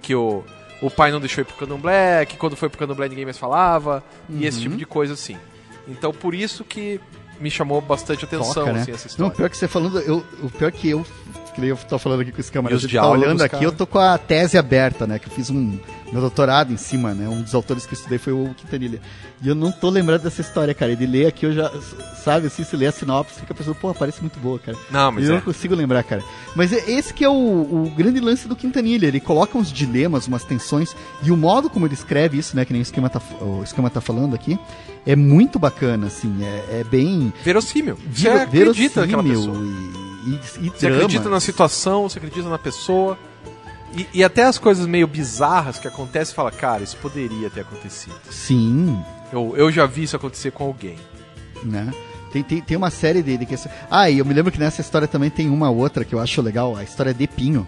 [0.00, 0.44] Que o,
[0.80, 4.02] o pai não deixou ir pro candomblé, que quando foi pro candomblé ninguém mais falava,
[4.28, 4.62] e esse Uhum.
[4.64, 5.36] tipo de coisa assim.
[5.88, 7.00] Então, por isso que
[7.40, 8.80] me chamou bastante atenção, toca, né?
[8.82, 9.34] assim, essa Não, história.
[9.34, 11.04] pior que você falando, eu, o pior que eu,
[11.54, 13.98] que eu tô falando aqui com esse camarada, os tá olhando aqui, eu tô com
[13.98, 15.18] a tese aberta, né?
[15.18, 15.78] Que eu fiz um
[16.12, 17.28] meu doutorado em cima, né?
[17.28, 19.00] Um dos autores que eu estudei foi o Quintanilha.
[19.42, 20.92] E eu não tô lembrando dessa história, cara.
[20.92, 21.70] E de ler aqui eu já,
[22.22, 24.76] sabe, assim, se ler a sinopse, fica pensando, pô, parece muito boa, cara.
[24.90, 25.34] Não, mas E eu é.
[25.36, 26.22] não consigo lembrar, cara.
[26.54, 29.06] Mas é esse que é o, o grande lance do Quintanilha.
[29.06, 32.64] Ele coloca uns dilemas, umas tensões, e o modo como ele escreve isso, né?
[32.64, 34.58] Que nem o esquema tá, o esquema tá falando aqui,
[35.06, 36.42] é muito bacana, assim.
[36.42, 37.32] É, é bem.
[37.44, 37.96] Verossímil.
[38.12, 40.00] Você acredita naquela verossímil pessoa.
[40.26, 40.96] E, e, e Você drama.
[40.96, 43.16] acredita na situação, você acredita na pessoa.
[43.94, 48.14] E, e até as coisas meio bizarras que acontecem, fala, cara, isso poderia ter acontecido.
[48.30, 50.96] Sim, Eu, eu já vi isso acontecer com alguém.
[51.64, 51.92] né?
[52.32, 53.56] Tem, tem, tem uma série dele que...
[53.90, 56.40] Ah, e eu me lembro que nessa história também tem uma outra que eu acho
[56.40, 57.66] legal, a história de Pinho.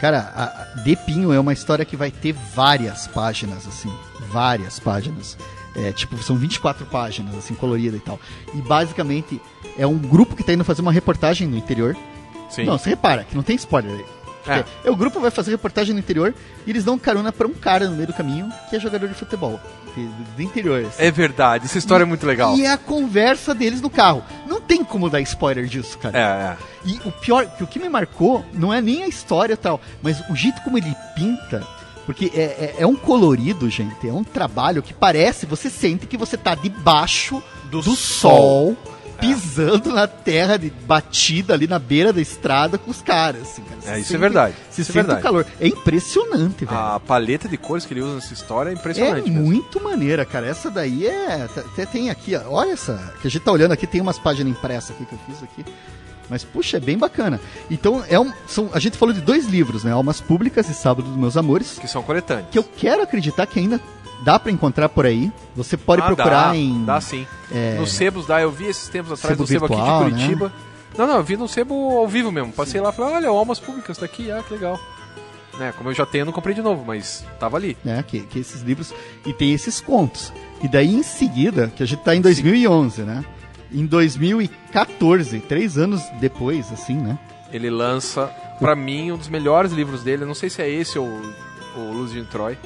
[0.00, 3.92] Cara, a de Pinho é uma história que vai ter várias páginas, assim,
[4.30, 5.36] várias páginas.
[5.74, 8.20] É, tipo, são 24 páginas, assim, colorida e tal.
[8.54, 9.40] E basicamente
[9.76, 11.96] é um grupo que tá indo fazer uma reportagem no interior.
[12.50, 12.64] Sim.
[12.64, 14.04] Não, você repara que não tem spoiler aí.
[14.46, 14.64] É.
[14.84, 16.34] É, o grupo vai fazer reportagem no interior
[16.66, 19.14] e eles dão carona pra um cara no meio do caminho que é jogador de
[19.14, 19.60] futebol.
[20.36, 20.86] Do interior.
[20.86, 21.02] assim.
[21.04, 22.56] É verdade, essa história é muito legal.
[22.56, 24.24] E é a conversa deles no carro.
[24.46, 26.18] Não tem como dar spoiler disso, cara.
[26.18, 26.56] É, é.
[26.84, 29.80] E o pior, que o que me marcou não é nem a história e tal,
[30.02, 31.66] mas o jeito como ele pinta.
[32.06, 34.08] Porque é, é, é um colorido, gente.
[34.08, 38.74] É um trabalho que parece, você sente que você tá debaixo Do do, sol.
[38.74, 38.76] sol,
[39.22, 43.42] pisando na terra de, batida ali na beira da estrada com os caras.
[43.42, 43.76] Assim, cara.
[43.76, 45.20] É, isso é sente- verdade, Você isso é sente verdade.
[45.20, 45.46] o calor.
[45.60, 46.76] É impressionante, velho.
[46.78, 49.30] A paleta de cores que ele usa nessa história é É impressionante.
[49.30, 49.44] mesmo.
[49.44, 50.46] muito maneira, cara.
[50.46, 51.44] Essa daí é.
[51.56, 52.42] Até tem aqui, ó.
[52.50, 53.12] Olha essa.
[53.20, 55.64] Que a gente tá olhando aqui, tem umas páginas impressas aqui que eu fiz aqui.
[56.28, 57.38] Mas, puxa, é bem bacana.
[57.70, 59.92] Então, é um, são, a gente falou de dois livros, né?
[59.92, 61.78] Almas Públicas e Sábado dos Meus Amores.
[61.78, 62.48] Que são coletâneos.
[62.50, 63.78] Que eu quero acreditar que ainda
[64.24, 65.30] dá para encontrar por aí.
[65.56, 66.84] Você pode Ah, procurar dá, em.
[66.84, 67.26] Dá sim.
[67.50, 70.16] é, Nos sebos dá, eu vi esses tempos atrás Sebo no sebo virtual, aqui de
[70.20, 70.52] Curitiba.
[70.96, 72.52] Não, não, eu vi no sebo ao vivo mesmo.
[72.52, 74.78] Passei lá e falei, olha, almas públicas tá aqui, ah, que legal.
[75.58, 77.76] Né, como eu já tenho, eu não comprei de novo, mas tava ali.
[77.84, 78.92] né, que, que esses livros
[79.26, 80.32] e tem esses contos.
[80.62, 83.22] E daí em seguida, que a gente tá em 2011, né?
[83.70, 87.18] Em 2014, três anos depois, assim, né?
[87.52, 88.26] Ele lança,
[88.58, 90.22] pra mim, um dos melhores livros dele.
[90.22, 91.06] Eu não sei se é esse ou
[91.76, 92.56] o Luz de Troy,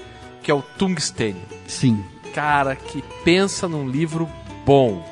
[0.46, 1.42] que é o Tungstênio.
[1.66, 2.04] Sim.
[2.32, 4.28] Cara, que pensa num livro
[4.64, 5.04] bom.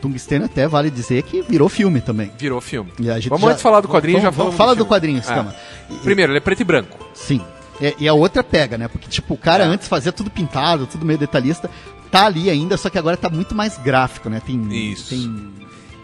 [0.00, 2.30] Tungstênio até vale dizer que virou filme também.
[2.38, 2.92] Virou filme.
[3.28, 5.22] Vamos já- antes falar do quadrinho, vamos- já vamos Fala do do quadrinho, É.
[5.22, 5.52] Scama.
[5.90, 6.96] E- Primeiro, ele é preto e branco.
[7.12, 7.40] Sim.
[7.80, 8.86] E, e a outra pega, né?
[8.86, 9.66] Porque, tipo, o cara É.
[9.66, 11.68] antes fazia tudo pintado, tudo meio detalhista.
[12.12, 14.40] Tá ali ainda, só que agora tá muito mais gráfico, né?
[14.46, 14.92] Tem.
[14.92, 15.10] Isso.
[15.10, 15.52] tem-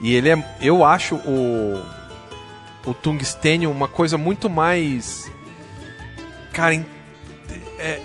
[0.02, 0.44] E ele é.
[0.60, 1.80] Eu acho o.
[2.84, 5.30] O Tungstênio uma coisa muito mais.
[6.52, 6.74] Cara,
[7.78, 8.00] é,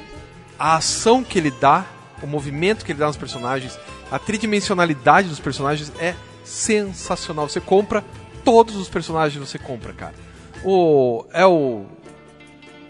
[0.59, 1.85] a ação que ele dá,
[2.21, 3.79] o movimento que ele dá nos personagens,
[4.11, 7.47] a tridimensionalidade dos personagens é sensacional.
[7.47, 8.03] Você compra
[8.43, 10.13] todos os personagens você compra, cara.
[10.63, 11.25] O.
[11.31, 11.85] É o.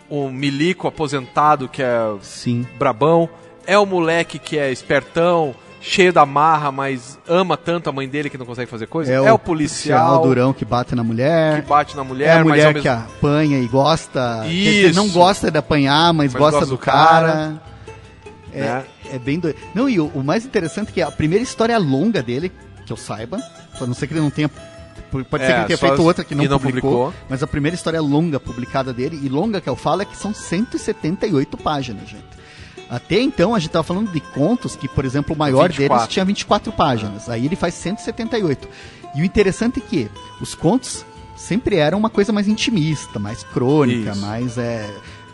[0.09, 2.65] O Milico aposentado que é Sim.
[2.77, 3.29] brabão.
[3.67, 8.29] É o moleque que é espertão, cheio da marra, mas ama tanto a mãe dele
[8.29, 9.11] que não consegue fazer coisa.
[9.11, 11.61] É, o, policial durão que bate na mulher.
[11.61, 14.41] que bate na mulher, é a mulher mesmo que apanha e gosta.
[14.43, 14.95] quer dizer, Isso.
[14.95, 17.61] não gosta de apanhar, mas, Mas gosta, gosta do do cara.
[18.53, 18.83] É, né?
[19.13, 19.57] é bem doido.
[19.73, 22.51] Não, e o, o mais interessante é que a primeira história longa dele,
[22.85, 23.41] que eu saiba,
[23.79, 24.49] a não ser que ele não tenha.
[25.29, 27.13] Pode ser É, que ele tenha feito outra que não, não publicou, publicou.
[27.29, 30.33] Mas a primeira história longa publicada dele, e longa que eu falo, é que são
[30.33, 32.38] 178 páginas, gente.
[32.89, 35.95] Até então a gente tava falando de contos que, por exemplo, o maior 24.
[35.95, 37.29] deles tinha 24 páginas.
[37.29, 38.67] Aí ele faz 178.
[39.15, 40.09] E o interessante é que
[40.41, 44.21] os contos sempre eram uma coisa mais intimista, mais crônica, Isso.
[44.21, 44.89] mais é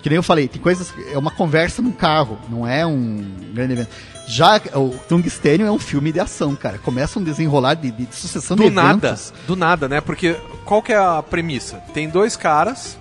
[0.05, 3.73] que nem eu falei, tem coisas é uma conversa num carro, não é um grande
[3.73, 3.89] evento.
[4.27, 6.77] Já o Tungstênio é um filme de ação, cara.
[6.77, 9.33] Começa um desenrolar de, de sucessão de Do nada, eventos.
[9.47, 10.01] do nada, né?
[10.01, 11.77] Porque qual que é a premissa?
[11.91, 12.99] Tem dois caras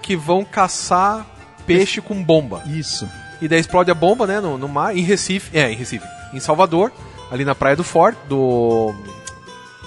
[0.00, 1.26] que vão caçar
[1.66, 2.62] peixe com bomba.
[2.66, 3.06] Isso.
[3.40, 6.40] E daí explode a bomba, né, no, no mar, em Recife, é, em Recife, em
[6.40, 6.92] Salvador,
[7.30, 8.94] ali na praia do Fort, do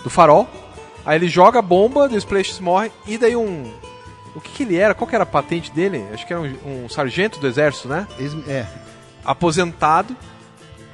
[0.03, 0.47] do Farol.
[1.05, 3.71] Aí ele joga a bomba, os peixes morrem, e daí um
[4.35, 4.93] o que, que ele era?
[4.93, 6.05] Qual que era a patente dele?
[6.13, 8.07] Acho que era um, um sargento do exército, né?
[8.47, 8.65] É.
[9.25, 10.15] aposentado,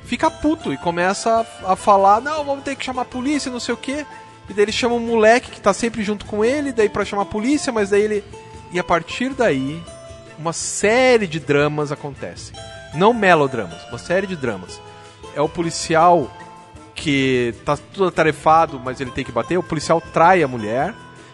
[0.04, 3.60] fica puto e começa a, a falar: não, vamos ter que chamar a polícia, não
[3.60, 4.06] sei o quê.
[4.50, 7.24] E daí ele chama um moleque que tá sempre junto com ele, daí pra chamar
[7.24, 8.24] a polícia, mas daí ele.
[8.72, 9.82] E a partir daí,
[10.38, 12.56] uma série de dramas acontecem.
[12.94, 14.80] Não melodramas, uma série de dramas.
[15.36, 16.32] É o policial
[16.96, 19.58] que tá tudo atarefado, mas ele tem que bater.
[19.58, 20.94] O policial trai a mulher,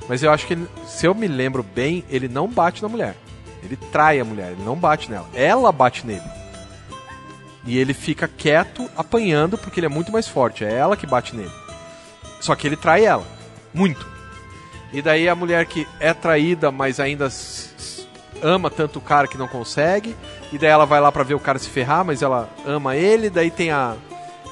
[0.09, 3.15] mas eu acho que, ele- se eu me lembro bem, ele não bate na mulher.
[3.63, 5.27] Ele trai a mulher, ele não bate nela.
[5.33, 6.21] Ela bate nele.
[7.65, 10.65] E ele fica quieto, apanhando, porque ele é muito mais forte.
[10.65, 11.51] É ela que bate nele.
[12.41, 13.25] Só que ele trai ela.
[13.73, 14.05] Muito.
[14.91, 17.29] E daí a mulher que é traída, mas ainda
[18.43, 20.15] ama tanto o cara que não consegue.
[20.51, 23.29] E daí ela vai lá pra ver o cara se ferrar, mas ela ama ele.
[23.29, 23.95] Daí tem a,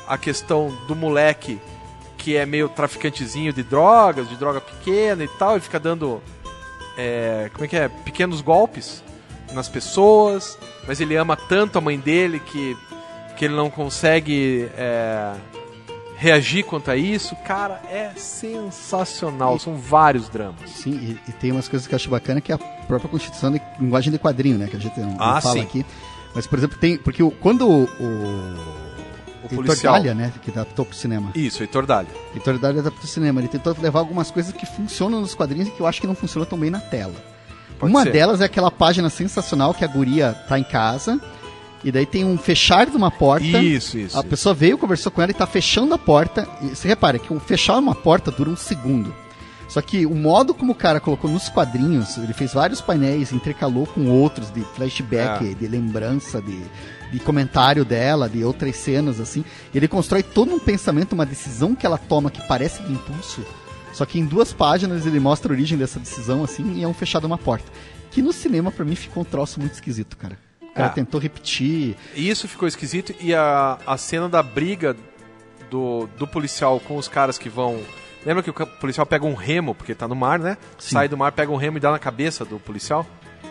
[0.08, 1.60] a questão do moleque
[2.18, 5.58] que é meio traficantezinho de drogas, de droga pequena e tal.
[5.58, 6.22] E fica dando.
[6.98, 7.90] é, como é que é?
[7.90, 9.04] Pequenos golpes
[9.52, 10.58] nas pessoas.
[10.88, 12.78] Mas ele ama tanto a mãe dele que,
[13.38, 14.70] que ele não consegue.
[14.78, 15.34] é,
[16.22, 19.58] reagir quanto a isso, cara, é sensacional.
[19.58, 20.70] São vários dramas.
[20.70, 23.52] Sim, e, e tem umas coisas que eu acho bacana que é a própria constituição
[23.52, 24.68] de linguagem de quadrinho, né?
[24.68, 25.62] Que a gente não, não Ah, fala sim.
[25.62, 25.86] aqui.
[26.36, 26.96] Mas, por exemplo, tem.
[26.98, 27.84] Porque o- quando o.
[29.44, 29.94] O Heitor policial.
[29.96, 30.32] Dália, né?
[30.44, 31.32] Que adaptou pro cinema.
[31.34, 32.12] Isso, Heitor Dália.
[32.36, 33.42] Heitor Dália adaptou pro cinema.
[33.42, 36.14] Ele tentou levar algumas coisas que funcionam nos quadrinhos e que eu acho que não
[36.16, 37.16] funcionam tão bem na tela.
[37.80, 38.12] Pode Uma ser.
[38.12, 41.20] delas é aquela página sensacional que a guria tá em casa.
[41.84, 43.46] E daí tem um fechar de uma porta.
[43.46, 44.16] Isso, isso.
[44.18, 44.30] A isso.
[44.30, 46.48] pessoa veio, conversou com ela e tá fechando a porta.
[46.62, 49.14] E você repara que o fechar uma porta dura um segundo.
[49.68, 53.88] Só que o modo como o cara colocou nos quadrinhos, ele fez vários painéis, intercalou
[53.88, 55.54] com outros de flashback, É.
[55.54, 56.60] de lembrança, de,
[57.10, 59.46] de comentário dela, de outras cenas, assim.
[59.74, 63.46] E ele constrói todo um pensamento, uma decisão que ela toma que parece de impulso.
[63.94, 66.94] Só que em duas páginas ele mostra a origem dessa decisão, assim, e é um
[66.94, 67.72] fechado uma porta.
[68.12, 70.38] Que no cinema, pra mim, ficou um troço muito esquisito, cara.
[70.72, 70.92] O cara É.
[70.94, 71.96] tentou repetir.
[72.16, 74.96] Isso ficou esquisito e a, a cena da briga
[75.70, 77.82] do, do policial com os caras que vão.
[78.26, 80.58] Lembra que o policial pega um remo, porque tá no mar, né?
[80.78, 80.94] Sim.
[80.94, 83.06] Sai do mar, pega um remo e dá na cabeça do policial.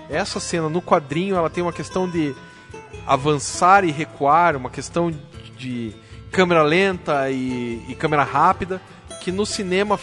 [0.08, 2.34] Essa cena no quadrinho ela tem uma questão de
[3.06, 5.12] avançar e recuar, uma questão
[5.56, 5.94] de
[6.30, 8.80] câmera lenta e, e câmera rápida,
[9.20, 9.98] que no cinema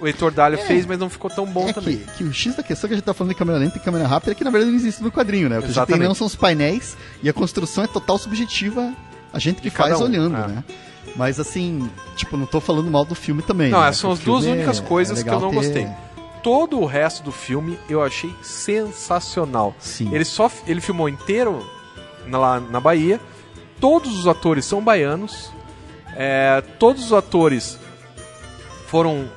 [0.00, 1.98] o Heitor Dália fez, mas não ficou tão bom é também.
[1.98, 3.80] Que, que o X da questão que a gente tá falando de câmera lenta e
[3.80, 5.58] câmera rápida é que na verdade não existe no quadrinho, né?
[5.58, 6.08] O que a gente tem Exatamente.
[6.08, 8.92] não são os painéis e a construção é total subjetiva
[9.32, 10.48] a gente que faz um, olhando, é.
[10.48, 10.64] né?
[11.14, 13.70] Mas assim, tipo, não tô falando mal do filme também.
[13.70, 13.92] Não, né?
[13.92, 15.88] são as duas únicas é- coisas é que eu não ter- gostei.
[16.42, 19.74] Todo o resto do filme eu achei sensacional.
[19.78, 20.14] Sim.
[20.14, 21.66] Ele só ele filmou inteiro
[22.26, 23.20] na, lá na Bahia.
[23.80, 25.50] Todos os atores são baianos.
[26.14, 27.78] É, todos os atores
[28.86, 29.28] foram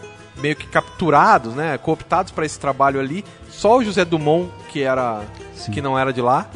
[0.41, 3.23] meio que capturados, né, cooptados para esse trabalho ali.
[3.49, 5.21] Só o José Dumont que era
[5.55, 5.71] Sim.
[5.71, 6.47] que não era de lá.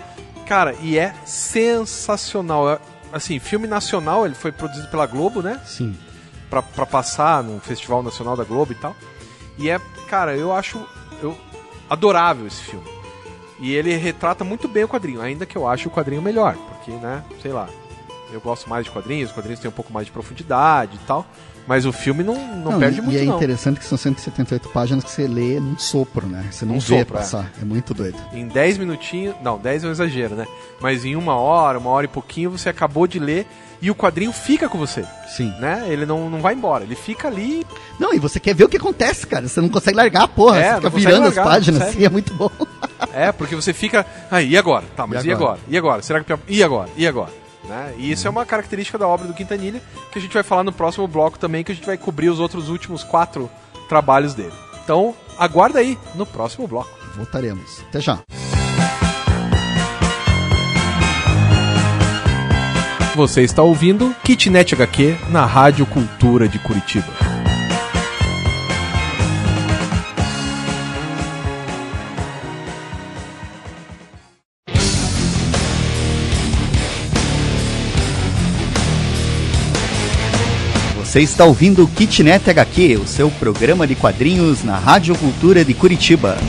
[0.48, 2.70] Cara, e é sensacional.
[2.70, 2.80] É,
[3.14, 5.62] Assim, filme nacional, ele foi produzido pela Globo, né?
[5.68, 5.96] Sim.
[6.50, 8.96] pra, pra passar no Festival Nacional da Globo e tal.
[9.56, 9.80] E é,
[10.10, 10.84] cara, eu acho
[11.22, 11.38] eu,
[11.88, 12.88] adorável esse filme.
[13.60, 16.90] E ele retrata muito bem o quadrinho, ainda que eu ache o quadrinho melhor, porque,
[16.90, 17.70] né, sei lá,
[18.32, 21.24] eu gosto mais de quadrinhos, os quadrinhos têm um pouco mais de profundidade e tal,
[21.68, 23.36] mas o filme não, não, perde e, muito E é não.
[23.36, 26.45] interessante que são 178 páginas que você lê num sopro, né?
[26.51, 27.20] Você não Num vê sopro, é.
[27.20, 27.51] passar.
[27.61, 27.66] É.
[27.66, 28.18] muito doido.
[28.34, 30.45] Em 10 minutinhos, não, 10 é um exagero, né?
[30.82, 33.47] Mas em uma hora, uma hora e pouquinho, você acabou de ler
[33.82, 35.53] e o quadrinho fica com você, Sim.
[35.59, 35.86] né?
[35.89, 37.66] Ele não, não vai embora, ele fica ali
[37.99, 39.45] Não, e você quer ver o que acontece, cara.
[39.47, 40.57] Você não consegue largar a porra.
[40.59, 42.49] É, você não fica virando largar, as não páginas, assim, é muito bom.
[43.14, 44.05] É, porque você fica.
[44.32, 44.86] Ah, e agora?
[44.95, 45.51] Tá, mas E e agora?
[45.51, 45.59] agora?
[45.68, 46.01] E agora?
[46.01, 46.34] Será que.
[46.47, 46.89] E agora?
[46.95, 47.43] E agora?
[47.68, 47.93] Né?
[47.97, 50.72] E isso é uma característica da obra do Quintanilha que a gente vai falar no
[50.72, 53.49] próximo bloco também, que a gente vai cobrir os outros últimos quatro
[53.88, 54.53] trabalhos dele.
[54.84, 56.89] Então, aguarda aí no próximo bloco.
[57.16, 57.82] Voltaremos.
[57.89, 58.20] Até já.
[63.16, 67.33] Você está ouvindo Kitnet HQ na Rádio Cultura de Curitiba.
[81.14, 85.72] Você está ouvindo o Kitnet HQ, o seu programa de quadrinhos na Rádio Cultura de
[85.72, 86.39] Curitiba.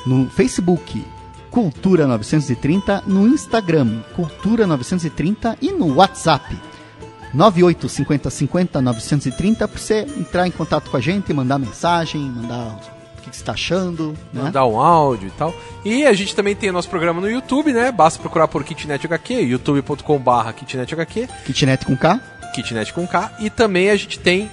[0.08, 1.06] no Facebook
[1.52, 6.58] Cultura 930, no Instagram Cultura 930 e no WhatsApp
[7.32, 12.99] 985050 para você entrar em contato com a gente, mandar mensagem, mandar
[13.30, 14.44] que que você está achando, né?
[14.44, 15.54] mandar um áudio e tal.
[15.86, 17.92] E a gente também tem o nosso programa no YouTube, né?
[17.92, 22.20] Basta procurar por Kitnet HQ, youtube.com.br Kitnet HQ, Kitnet com K.
[22.54, 23.32] Kitnet com K.
[23.40, 24.50] E também a gente tem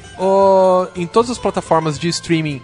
[0.95, 2.63] em todas as plataformas de streaming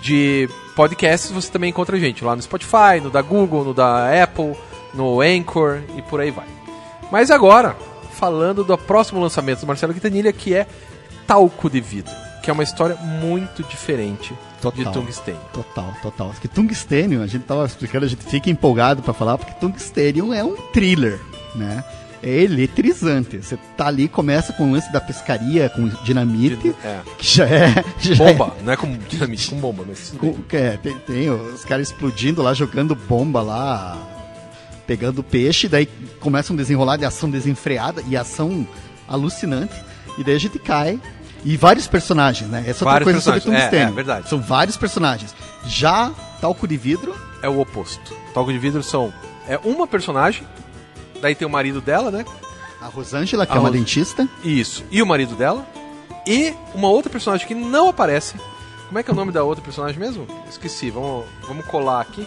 [0.00, 4.22] de podcasts, você também encontra a gente lá no Spotify, no da Google, no da
[4.22, 4.54] Apple,
[4.94, 6.46] no Anchor e por aí vai.
[7.10, 7.76] Mas agora,
[8.12, 10.66] falando do próximo lançamento do Marcelo Quintanilha, que é
[11.26, 14.84] Talco de Vidro, que é uma história muito diferente Total.
[14.84, 15.40] de Tungstênio.
[15.52, 16.28] Total, total.
[16.30, 20.42] Porque Tungstênio, a gente tava explicando, a gente fica empolgado pra falar, porque Tungstênio é
[20.44, 21.20] um thriller,
[21.54, 21.84] né?
[22.20, 23.38] É eletrizante.
[23.40, 27.00] Você tá ali, começa com o lance da pescaria, com dinamite, É.
[27.16, 27.84] que já é.
[28.00, 30.12] Já Bomba, não é com dinamite, com bomba, mas.
[30.14, 33.96] É, com- é, tem, tem os caras explodindo lá, jogando bomba lá,
[34.84, 35.86] pegando peixe, daí
[36.18, 38.66] começa um desenrolar de ação desenfreada e ação
[39.06, 39.74] alucinante,
[40.18, 40.98] e daí a gente cai.
[41.44, 42.64] E vários personagens, né?
[42.66, 43.92] Essa é Vários coisa sobre personagens, é, Tungstênio.
[43.92, 44.28] é verdade.
[44.28, 45.34] São vários personagens.
[45.66, 46.10] Já
[46.40, 48.12] Talco de Vidro, É o oposto.
[48.34, 49.12] Talco de vidro são.
[49.48, 50.42] É uma personagem,
[51.22, 52.24] daí tem o marido dela, né?
[52.80, 54.28] a Rosângela, que A é uma Ros- dentista.
[54.44, 54.84] Isso.
[54.90, 55.66] E o marido dela.
[56.26, 58.34] E uma outra personagem que não aparece.
[58.86, 60.26] Como é que é o nome da outra personagem mesmo?
[60.48, 60.90] Esqueci.
[60.90, 62.26] Vamos, vamos colar aqui.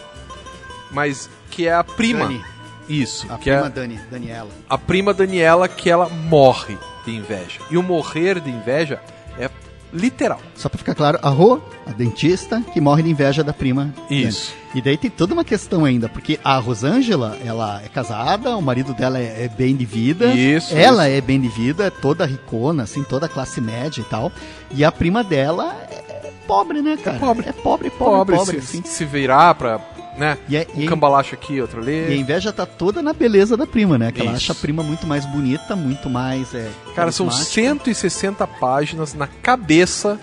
[0.90, 2.20] Mas que é a prima.
[2.26, 2.44] Dani,
[2.88, 3.26] Isso.
[3.32, 4.50] a que prima é Dani, Daniela.
[4.68, 7.60] a prima Daniela que ela morre de inveja.
[7.70, 9.00] E o morrer de inveja
[9.38, 9.48] é
[9.92, 10.40] literal.
[10.54, 13.92] Só pra ficar claro, a Rô, a dentista, que morre de inveja da prima.
[14.10, 14.54] Isso.
[14.74, 18.94] E daí tem toda uma questão ainda, porque a Rosângela, ela é casada, o marido
[18.94, 20.34] dela é, é bem de vida.
[20.34, 21.18] Isso, Ela isso.
[21.18, 24.32] é bem de vida, é toda ricona, assim, toda classe média e tal.
[24.70, 27.18] E a prima dela é pobre, né, cara?
[27.18, 27.46] pobre.
[27.48, 28.82] É pobre, pobre, Pobre, pobre, se, assim.
[28.82, 29.78] se virar pra.
[30.16, 30.36] Né?
[30.48, 32.10] E, é, Um e, cambalacho aqui, outro ali.
[32.10, 34.12] e a inveja tá toda na beleza da prima, né?
[34.12, 34.36] Que ela Isso.
[34.44, 36.54] acha a prima muito mais bonita, muito mais.
[36.54, 37.54] É, Cara, são carismática.
[37.62, 40.20] 160 páginas na cabeça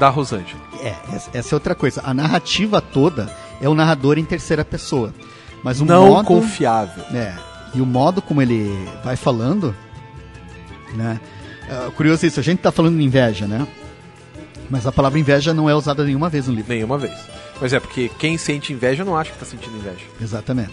[0.00, 0.60] da Rosângela.
[0.82, 2.00] É, essa, essa é outra coisa.
[2.04, 5.14] A narrativa toda é o narrador em terceira pessoa.
[5.62, 7.04] Mas o Não modo, confiável.
[7.14, 7.34] É,
[7.74, 9.76] e o modo como ele vai falando,
[10.94, 11.20] né?
[11.68, 13.66] é, curioso isso, a gente tá falando de inveja, né?
[14.68, 16.72] Mas a palavra inveja não é usada nenhuma vez no livro.
[16.72, 17.18] Nenhuma vez.
[17.60, 20.04] Mas é porque quem sente inveja não acha que tá sentindo inveja.
[20.20, 20.72] Exatamente.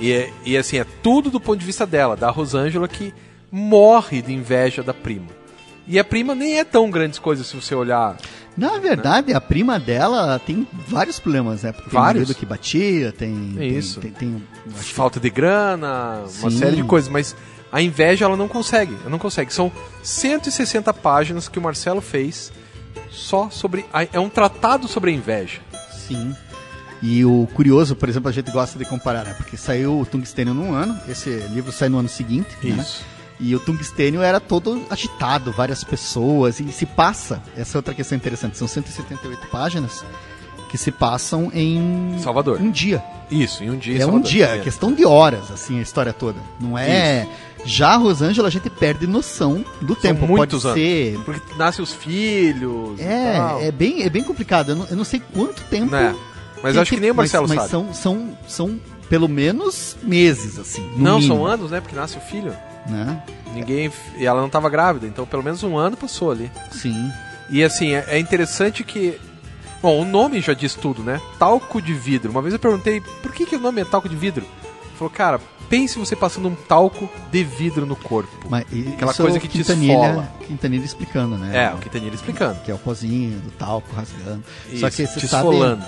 [0.00, 3.12] E, é- e assim, é tudo do ponto de vista dela, da Rosângela que
[3.50, 5.26] morre de inveja da prima.
[5.86, 8.16] E a prima nem é tão grandes coisas se você olhar.
[8.56, 11.72] Na verdade, a prima dela tem vários problemas, né?
[11.72, 12.24] Porque tem Vários?
[12.28, 13.52] marido que batia, tem.
[13.56, 14.00] É tem- isso.
[14.00, 16.58] Tem, tem- que- Falta de grana, uma Sim.
[16.58, 17.34] série de coisas, mas
[17.72, 19.52] a inveja ela não consegue, ela não consegue.
[19.54, 19.72] São
[20.02, 22.52] 160 páginas que o Marcelo fez
[23.10, 23.86] só sobre.
[23.92, 25.60] a- é um tratado sobre a inveja.
[26.08, 26.34] Sim.
[27.00, 29.34] E o curioso, por exemplo, a gente gosta de comparar, né?
[29.34, 32.82] Porque saiu o Tungstênio num ano, esse livro sai no ano seguinte, né?
[32.82, 33.04] Isso.
[33.38, 38.16] E o Tungstênio era todo agitado, várias pessoas, e se passa, essa é outra questão
[38.16, 40.04] interessante, são 178 páginas
[40.68, 42.60] que se passam em Salvador.
[42.60, 43.02] um dia.
[43.30, 43.94] Isso, em um dia.
[43.94, 44.30] É um Salvador.
[44.30, 46.38] dia, é questão de horas, assim, a história toda.
[46.60, 47.26] Não é.
[47.64, 50.26] Já a Rosângela, a gente perde noção do São tempo.
[50.26, 51.18] muitos Pode ser.
[51.24, 52.98] Porque nascem os filhos.
[53.00, 54.70] É, é bem, é bem complicado.
[54.70, 55.90] Eu não, eu não sei quanto tempo.
[55.90, 56.14] Né?
[56.62, 57.84] Mas acho que nem o Marcelo mas, sabe.
[57.84, 60.82] Mas são, são, são pelo menos meses, assim.
[60.96, 61.80] Não, mínimo, são anos, né?
[61.80, 62.54] Porque nasce o filho.
[62.86, 63.22] Né?
[63.54, 63.90] Ninguém.
[64.16, 66.50] E ela não estava grávida, então pelo menos um ano passou ali.
[66.70, 67.10] Sim.
[67.50, 69.18] E assim, é, é interessante que.
[69.80, 71.20] Bom, o nome já diz tudo, né?
[71.38, 72.30] Talco de vidro.
[72.30, 74.44] Uma vez eu perguntei por que, que o nome é talco de vidro.
[74.44, 78.48] Ele falou, cara, pense você passando um talco de vidro no corpo.
[78.50, 78.64] Mas
[78.94, 80.32] Aquela isso coisa é que te Quintanilha, esfola.
[80.46, 81.66] Quintanilha explicando, né?
[81.66, 82.60] É, o Quintanilha explicando.
[82.62, 84.42] Que é o pozinho do talco rasgando.
[84.74, 85.48] Só Isso, que você te sabe.
[85.48, 85.84] esfolando.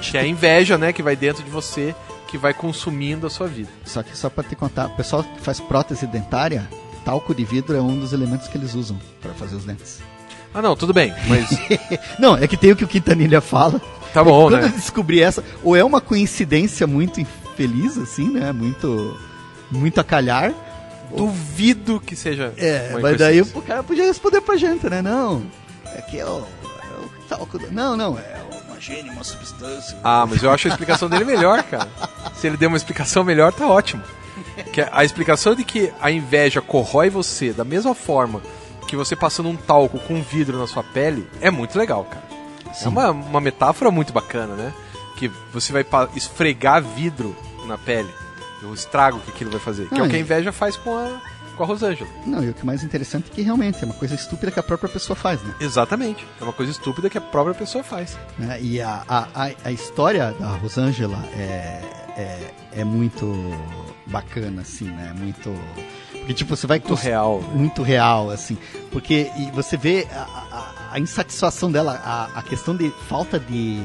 [0.00, 1.94] Que é a inveja, né, que vai dentro de você,
[2.26, 3.68] que vai consumindo a sua vida.
[3.84, 6.68] Só que só pra te contar, o pessoal que faz prótese dentária,
[7.04, 10.00] talco de vidro é um dos elementos que eles usam pra fazer os dentes.
[10.54, 11.48] Ah, não, tudo bem, mas
[12.18, 13.80] Não, é que tem o que o Quintanilha fala.
[14.12, 14.72] tá bom, Quando eu né?
[14.74, 18.52] descobri essa, ou é uma coincidência muito infeliz, assim, né?
[18.52, 19.18] Muito.
[19.70, 20.54] Muito a calhar.
[21.14, 22.52] Duvido que seja.
[22.56, 25.02] É, mas daí o cara podia responder pra gente, né?
[25.02, 25.44] Não.
[25.94, 26.40] É que é o.
[26.40, 27.58] É talco.
[27.70, 28.36] Não, não, é
[28.68, 29.96] uma gênio, uma substância.
[30.04, 31.88] Ah, mas eu acho a explicação dele melhor, cara.
[32.34, 34.02] Se ele der uma explicação melhor, tá ótimo.
[34.72, 38.42] Que a explicação de que a inveja corrói você da mesma forma
[38.86, 42.24] que você passando um talco com vidro na sua pele é muito legal, cara.
[42.68, 42.88] É Sim.
[42.88, 44.72] uma, uma metáfora muito bacana, né?
[45.16, 45.84] Que você vai
[46.14, 47.34] esfregar vidro
[47.66, 48.08] na pele.
[48.62, 49.88] O estrago que aquilo vai fazer.
[49.88, 51.20] Que é Não, o que a inveja faz com a,
[51.56, 52.08] com a Rosângela.
[52.26, 54.58] Não, e o que é mais interessante é que realmente é uma coisa estúpida que
[54.58, 55.54] a própria pessoa faz, né?
[55.60, 56.26] Exatamente.
[56.40, 58.18] É uma coisa estúpida que a própria pessoa faz.
[58.38, 58.58] Né?
[58.60, 61.80] E a, a, a, a história da Rosângela é,
[62.16, 63.32] é, é muito
[64.06, 65.14] bacana, assim, né?
[65.16, 65.54] Muito.
[66.26, 66.80] Porque, tipo, você vai.
[66.80, 67.40] Muito real.
[67.54, 68.58] Muito real, assim.
[68.90, 73.80] Porque e você vê a, a, a insatisfação dela, a, a questão de falta de,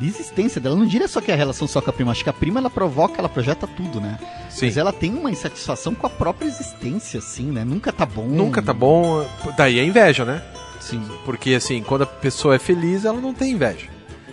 [0.00, 0.74] de existência dela.
[0.74, 2.10] Não diria só que é a relação só com a prima.
[2.10, 4.18] Acho que a prima ela provoca, ela projeta tudo, né?
[4.48, 4.64] Sim.
[4.64, 7.64] Mas ela tem uma insatisfação com a própria existência, assim, né?
[7.64, 8.26] Nunca tá bom.
[8.26, 9.28] Nunca tá bom.
[9.54, 10.42] Daí a inveja, né?
[10.80, 11.02] Sim.
[11.26, 13.88] Porque assim, quando a pessoa é feliz, ela não tem inveja.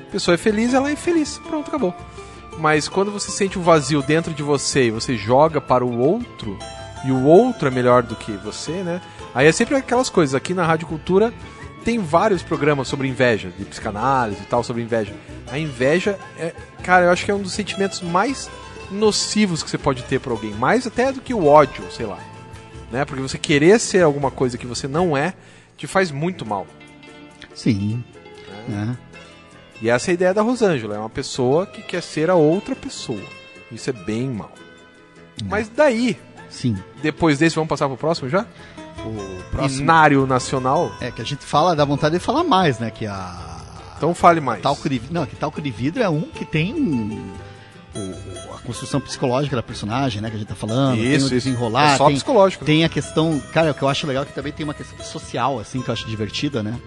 [0.08, 1.38] A pessoa é feliz, ela é feliz.
[1.40, 1.94] Pronto, acabou.
[2.60, 6.58] Mas quando você sente um vazio dentro de você e você joga para o outro,
[7.06, 9.02] e o outro é melhor do que você, né?
[9.34, 10.34] Aí é sempre aquelas coisas.
[10.34, 11.34] Aqui na Rádio Cultura
[11.84, 15.14] tem vários programas sobre inveja, de psicanálise e tal, sobre inveja.
[15.52, 16.54] A inveja é,
[16.84, 18.50] cara, eu acho que é um dos sentimentos mais
[18.90, 22.20] nocivos que você pode ter por alguém, mais até do que o ódio, sei lá.
[22.92, 23.06] Né?
[23.06, 25.34] Porque você querer ser alguma coisa que você não é,
[25.78, 26.66] te faz muito mal.
[27.54, 28.04] Sim.
[28.68, 28.98] né?
[29.82, 32.76] E essa é a ideia da Rosângela, é uma pessoa que quer ser a outra
[32.76, 33.22] pessoa.
[33.72, 34.54] Isso é bem mal.
[35.44, 36.18] Mas daí,
[36.56, 36.76] Sim.
[37.02, 38.46] depois desse, vamos passar pro próximo já?
[39.06, 39.82] O próximo.
[39.82, 40.92] Inário Nacional?
[41.02, 42.90] É que a gente fala, dá vontade de falar mais, né?
[42.90, 43.58] Que a.
[43.98, 44.62] Então fale mais.
[44.62, 47.32] Talco de, não, que talco de vidro é um que tem um-
[47.96, 50.30] o- a construção psicológica da personagem, né?
[50.30, 51.30] Que a gente tá falando, tem Isso, o isso.
[51.30, 52.66] desenrolar, É só tem, psicológico.
[52.66, 53.40] tem a questão.
[53.54, 55.90] Cara, o que eu acho legal é que também tem uma questão social, assim, que
[55.90, 56.80] eu acho divertida, né?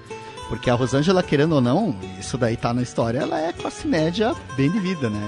[0.49, 4.35] Porque a Rosângela, querendo ou não, isso daí tá na história, ela é classe média
[4.57, 5.21] bem de vida, né?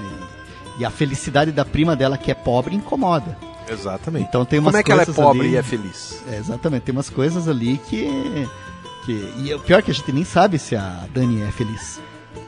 [0.77, 3.37] E, e a felicidade da prima dela, que é pobre, incomoda.
[3.69, 4.25] Exatamente.
[4.27, 6.21] Então tem umas Como é que ela é pobre ali- e é feliz?
[6.31, 8.47] É, exatamente, tem umas coisas ali que,
[9.05, 9.33] que.
[9.37, 11.99] E o pior é que a gente nem sabe se a Dani é feliz.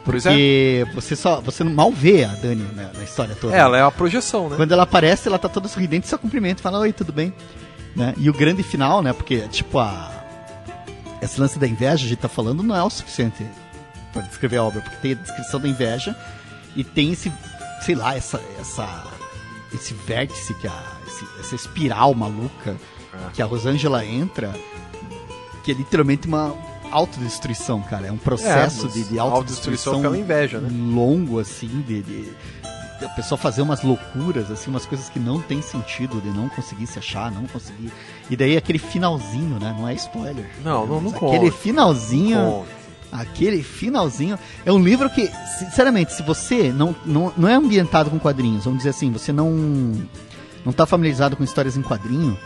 [0.06, 0.30] Pois é.
[0.30, 1.40] Porque você só.
[1.42, 3.56] Você mal vê a Dani na, na história toda.
[3.56, 4.56] É, ela é uma projeção, né?
[4.58, 7.34] Quando ela aparece, ela tá toda sorridente, só cumprimenta e fala, oi, tudo bem?
[7.96, 8.14] Né?
[8.18, 9.14] E o grande final, né?
[9.14, 10.12] Porque, tipo, a.
[11.22, 13.46] Esse lance da inveja, a gente tá falando, não é o suficiente
[14.12, 16.14] para descrever a obra, porque tem a descrição da inveja
[16.76, 17.32] e tem esse,
[17.82, 19.06] sei lá, essa, essa,
[19.74, 20.84] esse vértice, que a,
[21.14, 22.76] esse- essa espiral maluca
[23.14, 23.18] É.
[23.34, 24.54] que a Rosângela entra,
[25.64, 26.54] que é literalmente uma
[26.92, 28.08] autodestruição, cara.
[28.08, 30.70] É um processo mas de, de autodestruição autodestruição pela inveja, né?
[30.72, 32.34] longo, assim, de, de,
[33.04, 36.88] a pessoa fazer umas loucuras, assim, umas coisas que não tem sentido, de não conseguir
[36.88, 37.92] se achar, não conseguir.
[38.30, 39.76] E daí aquele finalzinho, né?
[39.78, 40.50] Não é spoiler.
[40.64, 42.64] Não, não, não Aquele finalzinho
[43.12, 48.18] Aquele finalzinho é um livro que, sinceramente, se você não, não, não é ambientado com
[48.18, 50.02] quadrinhos, vamos dizer assim, você não
[50.64, 52.38] não está familiarizado com histórias em quadrinho,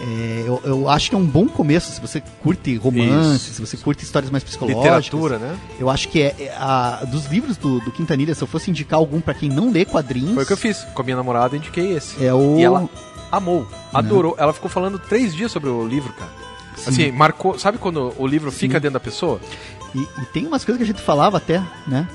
[0.00, 3.54] é, eu, eu, acho que é um bom começo se você curte romance, Isso.
[3.54, 4.82] se você curte histórias mais psicológicas.
[4.82, 5.58] Literatura, né?
[5.78, 8.98] Eu acho que é, é a, dos livros do, do Quintanilha, se eu fosse indicar
[8.98, 10.32] algum para quem não lê quadrinhos.
[10.32, 10.84] Foi o que eu fiz.
[10.94, 12.24] Com a minha namorada, indiquei esse.
[12.24, 12.58] É o...
[12.58, 12.88] E ela
[13.30, 14.34] amou, adorou.
[14.36, 14.42] Não.
[14.42, 16.30] Ela ficou falando três dias sobre o livro, cara.
[16.76, 16.88] Sim.
[16.88, 17.58] Assim, marcou.
[17.58, 18.80] Sabe quando o livro fica Sim.
[18.80, 19.38] dentro da pessoa?
[19.94, 22.08] E, e, tem umas coisas que a gente falava até, né?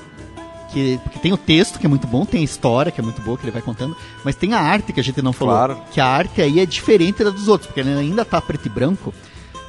[0.72, 3.22] Que, porque tem o texto que é muito bom, tem a história que é muito
[3.22, 5.54] boa que ele vai contando, mas tem a arte que a gente não falou.
[5.54, 5.80] Claro.
[5.92, 8.68] Que a arte aí é diferente da dos outros, porque ele ainda tá preto e
[8.68, 9.14] branco.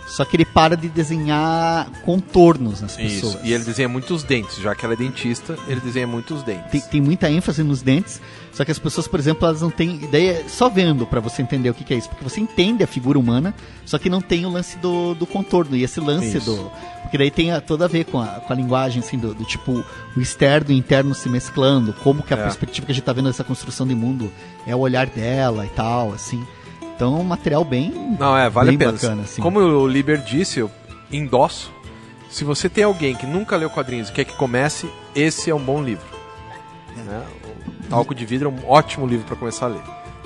[0.07, 3.27] Só que ele para de desenhar contornos nas Isso.
[3.27, 3.39] pessoas.
[3.43, 6.71] E ele desenha muitos dentes, já que ela é dentista, ele desenha muitos dentes.
[6.71, 8.21] Tem, tem muita ênfase nos dentes,
[8.53, 11.69] só que as pessoas, por exemplo, elas não têm ideia só vendo para você entender
[11.69, 13.53] o que, que, é isso, porque você entende a figura humana,
[13.85, 16.51] só que não tem o lance do, do contorno e esse lance isso.
[16.51, 16.71] do
[17.07, 19.45] porque daí tem a, toda a ver com a, com a linguagem assim do, do,
[19.45, 19.83] tipo
[20.15, 22.43] o externo e o interno se mesclando, como que a é.
[22.43, 24.31] perspectiva que a gente tá vendo dessa construção de mundo
[24.65, 26.45] é o olhar dela e tal, assim.
[26.97, 27.91] Então, um material bem.
[28.19, 28.91] Não, é, vale a pena.
[28.93, 29.39] Bacana, assim.
[29.39, 30.71] Como o Liber disse, eu
[31.11, 31.71] endosso.
[32.27, 35.59] Se você tem alguém que nunca leu quadrinhos e quer que comece, esse é um
[35.59, 36.07] bom livro.
[36.97, 37.01] É.
[37.01, 37.23] Né?
[37.85, 39.81] O Talco de Vidro é um ótimo livro para começar a ler.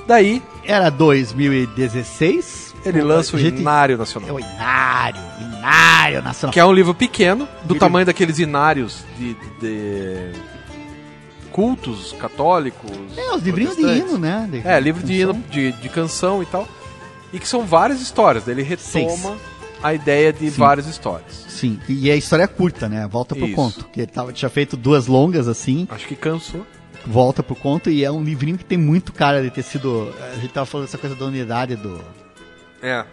[0.08, 0.42] Daí.
[0.64, 2.74] Era 2016.
[2.86, 4.30] Ele lança o Inário Nacional.
[4.30, 6.54] É o Inário, Inário Nacional.
[6.54, 7.80] Que é um livro pequeno, do livro...
[7.80, 10.32] tamanho daqueles inários de, de
[11.52, 12.92] cultos católicos.
[13.18, 14.48] É, os livrinhos de hino, né?
[14.52, 16.68] De é, livro de hino, de, de canção e tal.
[17.34, 18.48] E que são várias histórias.
[18.48, 19.42] Ele retoma Seis.
[19.82, 20.58] a ideia de Sim.
[20.58, 21.46] várias histórias.
[21.48, 23.08] Sim, e a história é curta, né?
[23.08, 23.56] Volta pro Isso.
[23.56, 23.86] conto.
[23.94, 25.88] Que ele tava, tinha feito duas longas assim.
[25.92, 26.66] Acho que cansou.
[27.06, 30.14] Volta pro conto e é um livrinho que tem muito cara de ter sido.
[30.34, 32.00] A gente tava falando dessa coisa da unidade do.
[32.82, 33.06] É.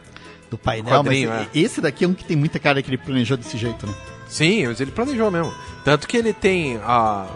[0.50, 1.46] Do painel, mas é.
[1.54, 3.94] esse daqui é um que tem muita cara que ele planejou desse jeito, né?
[4.26, 5.52] Sim, mas ele planejou mesmo.
[5.84, 7.26] Tanto que ele tem a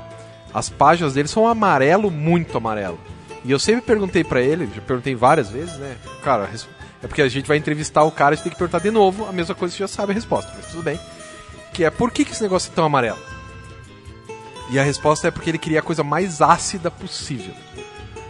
[0.53, 2.99] as páginas dele são amarelo, muito amarelo.
[3.45, 5.97] E eu sempre perguntei para ele, já perguntei várias vezes, né?
[6.23, 6.49] Cara,
[7.03, 9.33] é porque a gente vai entrevistar o cara, gente tem que perguntar de novo a
[9.33, 10.99] mesma coisa, você já sabe a resposta, mas tudo bem.
[11.73, 13.19] Que é, por que, que esse negócio é tão amarelo?
[14.71, 17.55] E a resposta é porque ele queria a coisa mais ácida possível.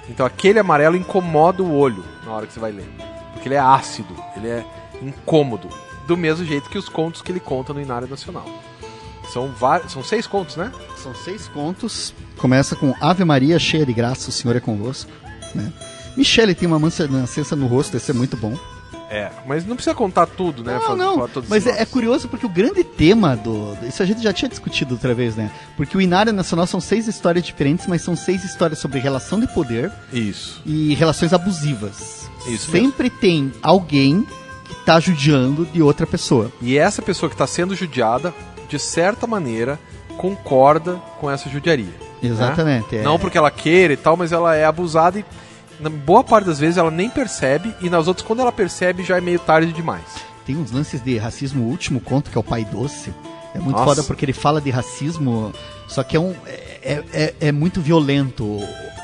[0.09, 2.89] Então aquele amarelo incomoda o olho na hora que você vai ler.
[3.33, 4.65] Porque ele é ácido, ele é
[5.01, 5.69] incômodo.
[6.07, 8.47] Do mesmo jeito que os contos que ele conta no Inário Nacional.
[9.33, 9.51] São,
[9.89, 10.71] são seis contos, né?
[10.97, 12.13] São seis contos.
[12.37, 15.11] Começa com Ave Maria, cheia de graça, o Senhor é convosco.
[15.55, 15.73] Né?
[16.15, 18.59] Michele tem uma nascença no rosto, esse é muito bom.
[19.09, 20.79] É, mas não precisa contar tudo, né?
[20.83, 21.29] Não, não.
[21.49, 23.77] Mas é, é, curioso porque o grande tema do.
[23.87, 25.51] Isso a gente já tinha discutido outra vez, né?
[25.77, 29.47] Porque o Inário Nacional são seis histórias diferentes, mas são seis histórias sobre relação de
[29.47, 29.93] poder.
[30.11, 30.63] Isso.
[30.65, 32.31] E relações abusivas.
[32.47, 32.71] Isso.
[32.71, 33.19] Sempre mesmo.
[33.19, 34.27] tem alguém
[34.65, 36.51] que tá judiando de outra pessoa.
[36.63, 38.33] E essa pessoa que está sendo judiada,
[38.73, 39.79] de certa maneira,
[40.17, 41.85] concorda com essa judiaria.
[42.23, 42.31] Né?
[42.31, 42.95] Exatamente.
[42.95, 43.03] Né?
[43.03, 43.05] É.
[43.05, 45.25] Não porque ela queira e tal, mas ela é abusada e
[45.79, 49.19] na boa parte das vezes ela nem percebe e nas outras quando ela percebe já
[49.19, 50.05] é meio tarde demais.
[50.47, 53.13] Tem uns lances de racismo, o último conto que é o Pai Doce.
[53.55, 53.85] É muito Nossa.
[53.85, 55.53] foda porque ele fala de racismo,
[55.87, 58.59] só que é, um, é, é, é muito violento.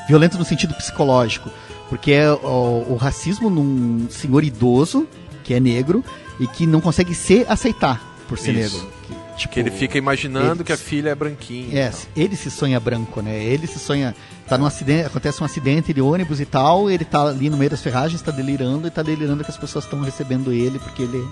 [0.07, 1.51] Violento no sentido psicológico.
[1.87, 5.07] Porque é o, o racismo num senhor idoso,
[5.43, 6.03] que é negro,
[6.39, 8.77] e que não consegue se aceitar por ser Isso.
[8.77, 8.99] negro.
[9.39, 11.79] Tipo, que ele fica imaginando ele, que a filha é branquinha.
[11.79, 13.41] É, ele se sonha branco, né?
[13.41, 14.13] Ele se sonha.
[14.47, 17.69] Tá num acidente, acontece um acidente de ônibus e tal, ele tá ali no meio
[17.69, 21.25] das ferragens, tá delirando e tá delirando que as pessoas estão recebendo ele porque ele.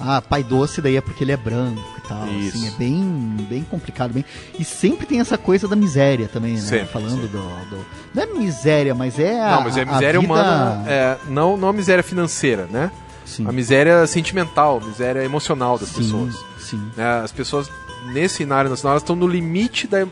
[0.00, 2.26] Ah, pai doce, daí é porque ele é branco e tal.
[2.28, 2.56] Isso.
[2.56, 4.14] Assim, é bem, bem complicado.
[4.14, 4.24] Bem...
[4.58, 6.60] E sempre tem essa coisa da miséria também, né?
[6.60, 9.56] Sempre, Falando Do, do, Não é miséria, mas é a.
[9.56, 10.32] Não, mas é miséria vida...
[10.32, 10.84] humana.
[10.86, 12.90] É, não, não a miséria financeira, né?
[13.26, 13.46] Sim.
[13.46, 16.34] A miséria sentimental, a miséria emocional das sim, pessoas.
[16.70, 16.90] Sim.
[16.96, 17.20] Né?
[17.20, 17.68] As pessoas
[18.12, 20.06] nesse cenário nacional estão no limite da,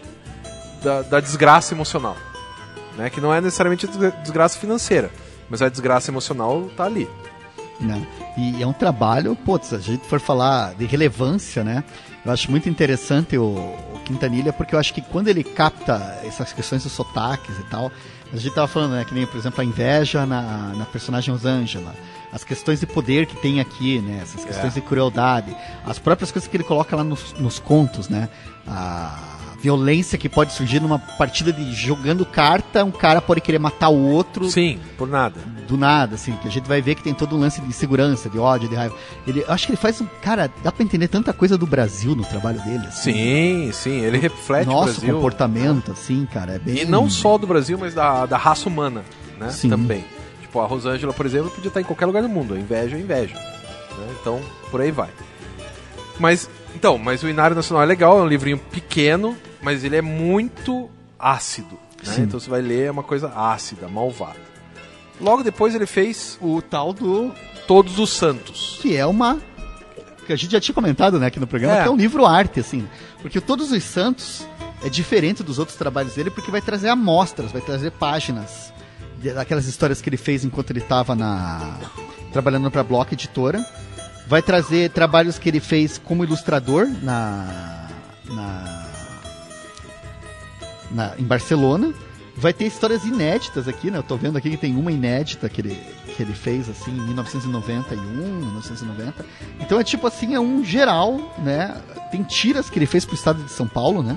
[0.82, 2.16] da, da, desgraça emocional.
[2.96, 3.08] Né?
[3.08, 5.10] Que não é necessariamente a desgraça financeira,
[5.48, 7.08] mas a desgraça emocional está ali.
[7.80, 8.04] Né?
[8.36, 11.84] E é um trabalho, se a gente for falar de relevância, né?
[12.24, 16.52] Eu acho muito interessante o, o Quintanilha, porque eu acho que quando ele capta essas
[16.52, 17.92] questões dos sotaques e tal,
[18.32, 20.42] a gente tava falando, né, que nem, por exemplo, a inveja na,
[20.74, 21.94] na personagem Rosângela
[22.32, 24.20] as questões de poder que tem aqui, né?
[24.22, 24.80] Essas questões é.
[24.80, 25.56] de crueldade,
[25.86, 28.28] as próprias coisas que ele coloca lá nos, nos contos, né?
[28.66, 33.88] A violência que pode surgir numa partida de jogando carta, um cara pode querer matar
[33.88, 34.48] o outro.
[34.48, 35.40] Sim, por nada.
[35.66, 38.30] Do nada, assim, que a gente vai ver que tem todo um lance de insegurança,
[38.30, 38.94] de ódio, de raiva.
[39.26, 40.06] Ele, acho que ele faz um.
[40.22, 42.86] Cara, dá pra entender tanta coisa do Brasil no trabalho dele.
[42.86, 45.14] Assim, sim, sim, ele reflete nosso o Brasil.
[45.14, 46.54] comportamento, assim, cara.
[46.54, 46.82] É bem...
[46.82, 49.04] E não só do Brasil, mas da, da raça humana,
[49.38, 49.50] né?
[49.50, 49.68] Sim.
[49.68, 50.04] Também.
[50.48, 52.54] Tipo, a Rosângela, por exemplo, podia estar em qualquer lugar do mundo.
[52.54, 53.34] A inveja é inveja.
[53.34, 54.16] Né?
[54.18, 54.40] Então,
[54.70, 55.10] por aí vai.
[56.18, 60.00] Mas, então, mas o Inário Nacional é legal, é um livrinho pequeno, mas ele é
[60.00, 60.88] muito
[61.18, 61.78] ácido.
[62.06, 62.16] Né?
[62.20, 64.38] Então você vai ler, é uma coisa ácida, malvada.
[65.20, 67.30] Logo depois ele fez O tal do.
[67.66, 68.78] Todos os Santos.
[68.80, 69.38] Que é uma.
[70.26, 71.82] Que a gente já tinha comentado né, aqui no programa, É.
[71.82, 72.88] que é um livro arte, assim.
[73.20, 74.46] Porque Todos os Santos
[74.82, 78.72] é diferente dos outros trabalhos dele, porque vai trazer amostras, vai trazer páginas
[79.22, 81.78] daquelas histórias que ele fez enquanto ele estava na.
[82.32, 83.64] trabalhando para Block Editora.
[84.26, 87.86] Vai trazer trabalhos que ele fez como ilustrador na.
[88.26, 88.84] na
[90.90, 91.92] na- em Barcelona.
[92.36, 93.98] Vai ter histórias inéditas aqui, né?
[93.98, 95.76] Eu tô vendo aqui que tem uma inédita que ele,
[96.16, 99.26] que ele fez, assim, em 1991, 1990.
[99.58, 101.76] Então é tipo assim, é um geral, né?
[102.12, 104.16] Tem tiras que ele fez pro estado de São Paulo, né?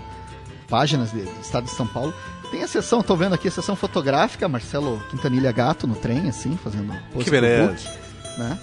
[0.69, 2.13] Páginas do estado de São Paulo.
[2.51, 6.57] Tem a sessão, tô vendo aqui a sessão fotográfica, Marcelo Quintanilha Gato no trem, assim,
[6.61, 7.71] fazendo pose Que beleza.
[7.71, 8.59] book, né?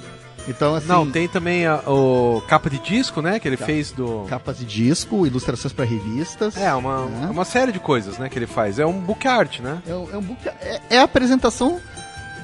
[0.47, 3.39] Então, assim, Não, tem também a, o capa de disco, né?
[3.39, 4.25] Que ele fez do.
[4.29, 6.57] capas de disco, ilustrações para revistas.
[6.57, 7.29] É, uma, né?
[7.31, 8.29] uma série de coisas, né?
[8.29, 8.79] Que ele faz.
[8.79, 9.83] É um book art, né?
[9.87, 11.79] É, é um book, é, é a apresentação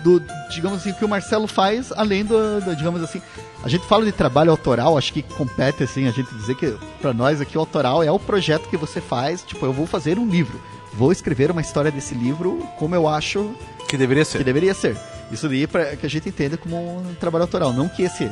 [0.02, 3.22] do, digamos assim, que o Marcelo faz, além do, do, digamos assim,
[3.62, 7.14] a gente fala de trabalho autoral, acho que compete assim a gente dizer que para
[7.14, 10.28] nós aqui o autoral é o projeto que você faz, tipo, eu vou fazer um
[10.28, 10.60] livro,
[10.96, 13.54] vou escrever uma história desse livro como eu acho
[13.88, 14.44] Que deveria que ser.
[14.44, 14.96] deveria ser.
[15.30, 18.30] Isso daí é pra, que a gente entenda como um trabalho autoral, não que esse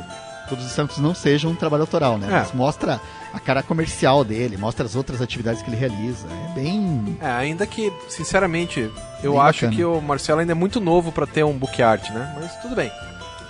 [0.49, 2.27] Todos os Santos não seja um trabalho autoral, né?
[2.27, 2.31] É.
[2.31, 2.99] Mas mostra
[3.33, 6.27] a cara comercial dele, mostra as outras atividades que ele realiza.
[6.27, 8.91] É bem É, ainda que, sinceramente,
[9.23, 9.75] eu Bem acho bacana.
[9.75, 12.35] que o Marcelo ainda é muito novo pra ter um book art, né?
[12.37, 12.91] Mas tudo bem.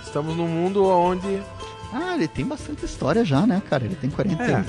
[0.04, 1.42] Estamos num mundo onde.
[1.92, 3.84] Ah, ele tem bastante história já, né, cara?
[3.84, 4.42] Ele tem 40.
[4.44, 4.64] É.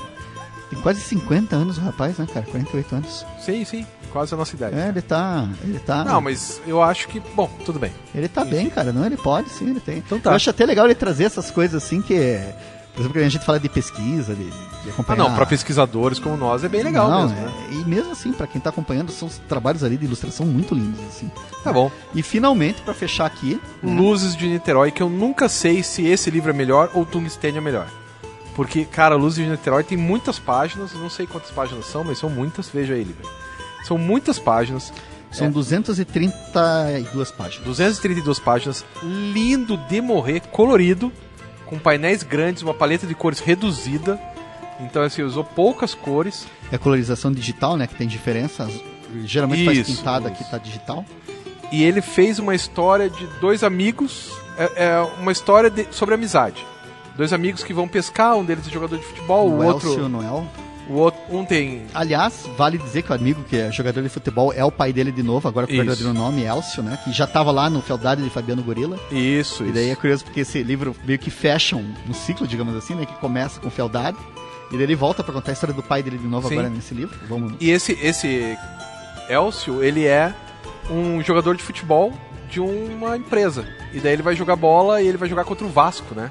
[0.68, 2.44] Tem quase 50 anos o rapaz, né, cara?
[2.44, 3.24] 48 anos.
[3.40, 3.86] Sim, sim,
[4.16, 4.74] quase a nossa idade.
[4.78, 5.46] É, ele tá.
[5.62, 6.02] Ele tá.
[6.04, 7.20] Não, mas eu acho que.
[7.34, 7.92] Bom, tudo bem.
[8.14, 8.92] Ele tá bem, cara.
[8.92, 9.98] Não, ele pode, sim, ele tem.
[9.98, 10.30] Então tá.
[10.30, 12.38] Eu acho até legal ele trazer essas coisas assim que.
[12.94, 14.52] Por exemplo, a gente fala de pesquisa, de, de
[14.86, 15.18] Ah, acompanhar.
[15.28, 17.52] não, pra pesquisadores como nós é bem legal Não, mesmo, é- né?
[17.72, 20.98] E mesmo assim, pra quem tá acompanhando, são os trabalhos ali de ilustração muito lindos,
[21.06, 21.30] assim.
[21.62, 21.90] Tá bom.
[22.14, 23.60] E finalmente, pra fechar aqui.
[23.82, 27.58] né, Luzes de Niterói, que eu nunca sei se esse livro é melhor ou Tungstênio
[27.58, 27.86] é melhor.
[28.54, 32.30] Porque, cara, Luzes de Niterói tem muitas páginas, não sei quantas páginas são, mas são
[32.30, 33.28] muitas, veja aí, velho.
[33.86, 34.92] São muitas páginas,
[35.30, 35.50] São É.
[35.50, 37.64] 232 páginas.
[37.66, 41.12] 232 páginas, lindo de morrer, colorido,
[41.66, 44.18] com painéis grandes, uma paleta de cores reduzida.
[44.80, 46.46] Então, assim, usou poucas cores.
[46.70, 47.86] É colorização digital, né?
[47.86, 48.68] Que tem diferença.
[49.24, 50.40] Geralmente faz Isso, pintada, isso.
[50.42, 51.04] aqui tá digital.
[51.72, 56.64] E ele fez uma história de dois amigos, é, é uma história de- sobre amizade.
[57.16, 60.08] Dois amigos que vão pescar, um deles é jogador de futebol, o, o outro, Elcio
[60.08, 60.46] Noel.
[60.88, 64.52] O outro, um tem Aliás, vale dizer que o amigo que é jogador de futebol
[64.52, 65.84] é o pai dele de novo, agora com o Isso.
[65.84, 66.98] verdadeiro nome, Elcio, né?
[67.04, 68.96] Que já tava lá no Feudade de Fabiano Gorila.
[69.10, 69.72] isso, E isso.
[69.72, 73.04] daí é curioso porque esse livro meio que fecha um, um ciclo, digamos assim, né?
[73.06, 74.16] Que começa com Feudade.
[74.70, 76.54] E daí ele volta pra contar a história do pai dele de novo Sim.
[76.54, 77.16] agora nesse livro.
[77.28, 77.54] Vamos.
[77.60, 78.56] E esse esse
[79.28, 80.34] Elcio, ele é
[80.90, 82.12] um jogador de futebol
[82.50, 83.66] de uma empresa.
[83.92, 86.30] E daí ele vai jogar bola e ele vai jogar contra o Vasco, né?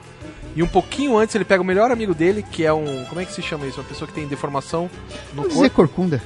[0.56, 3.04] E um pouquinho antes ele pega o melhor amigo dele, que é um.
[3.06, 3.80] Como é que se chama isso?
[3.82, 4.90] Uma pessoa que tem deformação
[5.34, 5.94] no Vamos dizer corpo.
[5.94, 6.22] corcunda.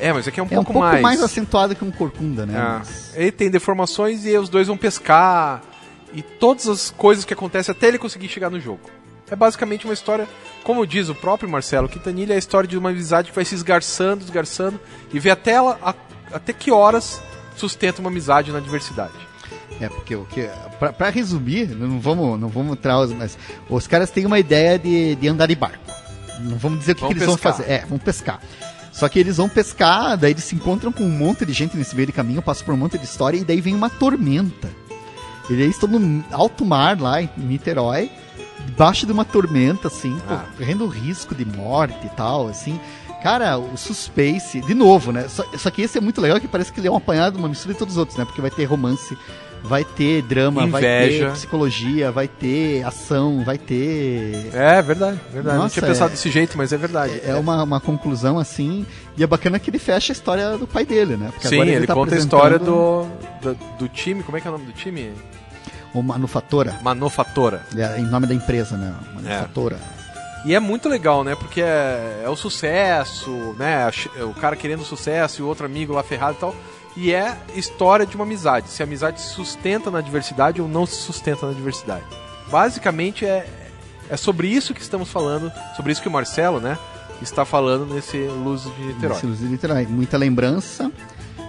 [0.00, 1.02] É, mas aqui é um é um pouco pouco mais.
[1.02, 1.22] mais.
[1.22, 2.54] acentuado que um corcunda, né?
[2.56, 2.78] É.
[2.78, 5.62] Mas- Ele tem deformações e os dois vão pescar.
[6.12, 8.80] E todas as coisas que acontecem até ele conseguir chegar no jogo.
[9.30, 10.28] É basicamente uma história,
[10.62, 13.54] como diz o próprio Marcelo Quintanilha, é a história de uma amizade que vai se
[13.54, 14.78] esgarçando, esgarçando,
[15.12, 15.94] e ver até, ela, a-
[16.32, 17.20] até que horas
[17.56, 19.12] sustenta uma amizade na diversidade.
[19.80, 20.48] É, porque o que.
[20.78, 23.36] Pra, pra resumir, não vamos, não vamos entrar, os- mas
[23.68, 25.78] os caras têm uma ideia de, de andar de barco.
[26.40, 27.64] Não vamos dizer o que, que eles vão fazer.
[27.70, 28.40] É, vão pescar.
[28.92, 31.96] Só que eles vão pescar, daí eles se encontram com um monte de gente nesse
[31.96, 34.68] meio de caminho, passam por um monte de história, e daí vem uma tormenta.
[35.50, 38.08] E daí estão no alto mar lá em Niterói,
[38.66, 40.44] debaixo de uma tormenta, assim, Ah.
[40.56, 42.78] correndo risco de morte e tal, assim.
[43.22, 45.26] Cara, o suspense, de novo, né?
[45.28, 47.48] Só, só que esse é muito legal, que parece que ele é um apanhado, uma
[47.48, 48.24] mistura de todos os outros, né?
[48.24, 49.16] Porque vai ter romance,
[49.64, 51.26] vai ter drama, vai Inveja.
[51.26, 54.50] ter psicologia, vai ter ação, vai ter.
[54.52, 55.56] É verdade, verdade.
[55.56, 57.20] não Nossa, tinha pensado é- desse jeito, mas é verdade.
[57.24, 58.86] É uma, uma conclusão assim.
[59.16, 61.30] E é bacana que ele fecha a história do pai dele, né?
[61.32, 63.06] Porque Sim, agora ele, tá conta a apresentando história do,
[63.40, 64.22] do, do time.
[64.22, 65.12] Como é que é o nome do time?
[65.94, 67.64] O Manufatora, Manufatora.
[67.76, 68.92] é, em nome da empresa, né?
[69.14, 69.78] Manufatora.
[70.44, 71.34] E é muito legal, né?
[71.34, 73.88] Porque é, é o sucesso, né?
[73.88, 76.54] a O cara querendo sucesso e o outro amigo lá ferrado e tal.
[76.96, 78.68] E é história de uma amizade.
[78.68, 82.04] Se a amizade se sustenta na diversidade ou não se sustenta na diversidade.
[82.50, 83.46] Basicamente é,
[84.08, 86.78] é sobre isso que estamos falando, sobre isso que o Marcelo, né?
[87.20, 89.14] Está falando nesse Luz de Niterói.
[89.14, 89.86] Nesse Luz de Niterói.
[89.86, 90.90] Muita lembrança.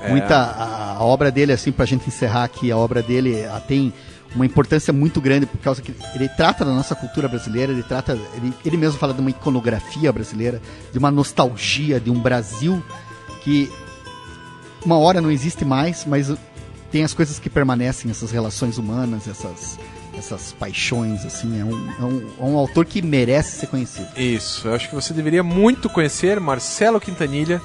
[0.02, 0.10] É.
[0.10, 0.36] Muita.
[0.36, 3.94] A, a obra dele, assim, pra gente encerrar aqui, a obra dele ah, tem
[4.36, 8.20] uma importância muito grande por causa que ele trata da nossa cultura brasileira, ele trata,
[8.36, 12.84] ele, ele mesmo fala de uma iconografia brasileira, de uma nostalgia de um Brasil
[13.44, 13.72] que
[14.86, 16.32] uma hora não existe mais, mas
[16.92, 19.78] tem as coisas que permanecem, essas relações humanas, essas
[20.18, 24.08] essas paixões, assim, é um, é um, é um autor que merece ser conhecido.
[24.18, 27.62] Isso, eu acho que você deveria muito conhecer Marcelo Quintanilha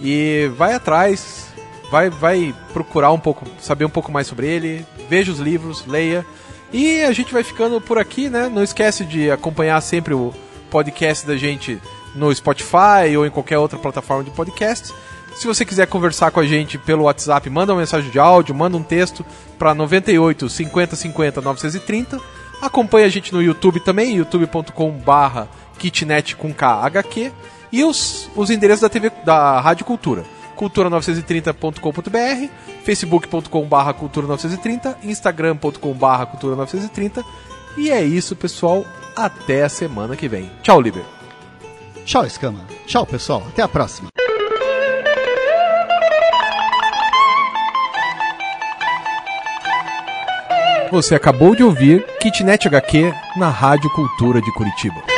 [0.00, 1.46] e vai atrás,
[1.90, 6.24] vai, vai procurar um pouco, saber um pouco mais sobre ele, veja os livros, leia.
[6.72, 8.48] E a gente vai ficando por aqui, né?
[8.48, 10.32] Não esquece de acompanhar sempre o
[10.70, 11.80] podcast da gente
[12.14, 14.92] no Spotify ou em qualquer outra plataforma de podcast.
[15.38, 18.76] Se você quiser conversar com a gente pelo WhatsApp, manda uma mensagem de áudio, manda
[18.76, 19.24] um texto
[19.56, 22.20] para 98 50 50 930.
[22.60, 25.46] Acompanhe a gente no YouTube também, youtube.com/barra
[25.78, 27.30] kitnet com KHQ.
[27.70, 30.24] E os, os endereços da TV da Rádio Cultura
[30.56, 37.24] cultura930.com.br, facebook.com.br cultura930, instagram.com.br cultura930.
[37.76, 38.84] E é isso, pessoal.
[39.14, 40.50] Até a semana que vem.
[40.64, 41.04] Tchau, Liber.
[42.04, 42.64] Tchau, Escama.
[42.86, 43.44] Tchau, pessoal.
[43.46, 44.17] Até a próxima.
[50.90, 55.17] Você acabou de ouvir Kitnet HQ na Rádio Cultura de Curitiba.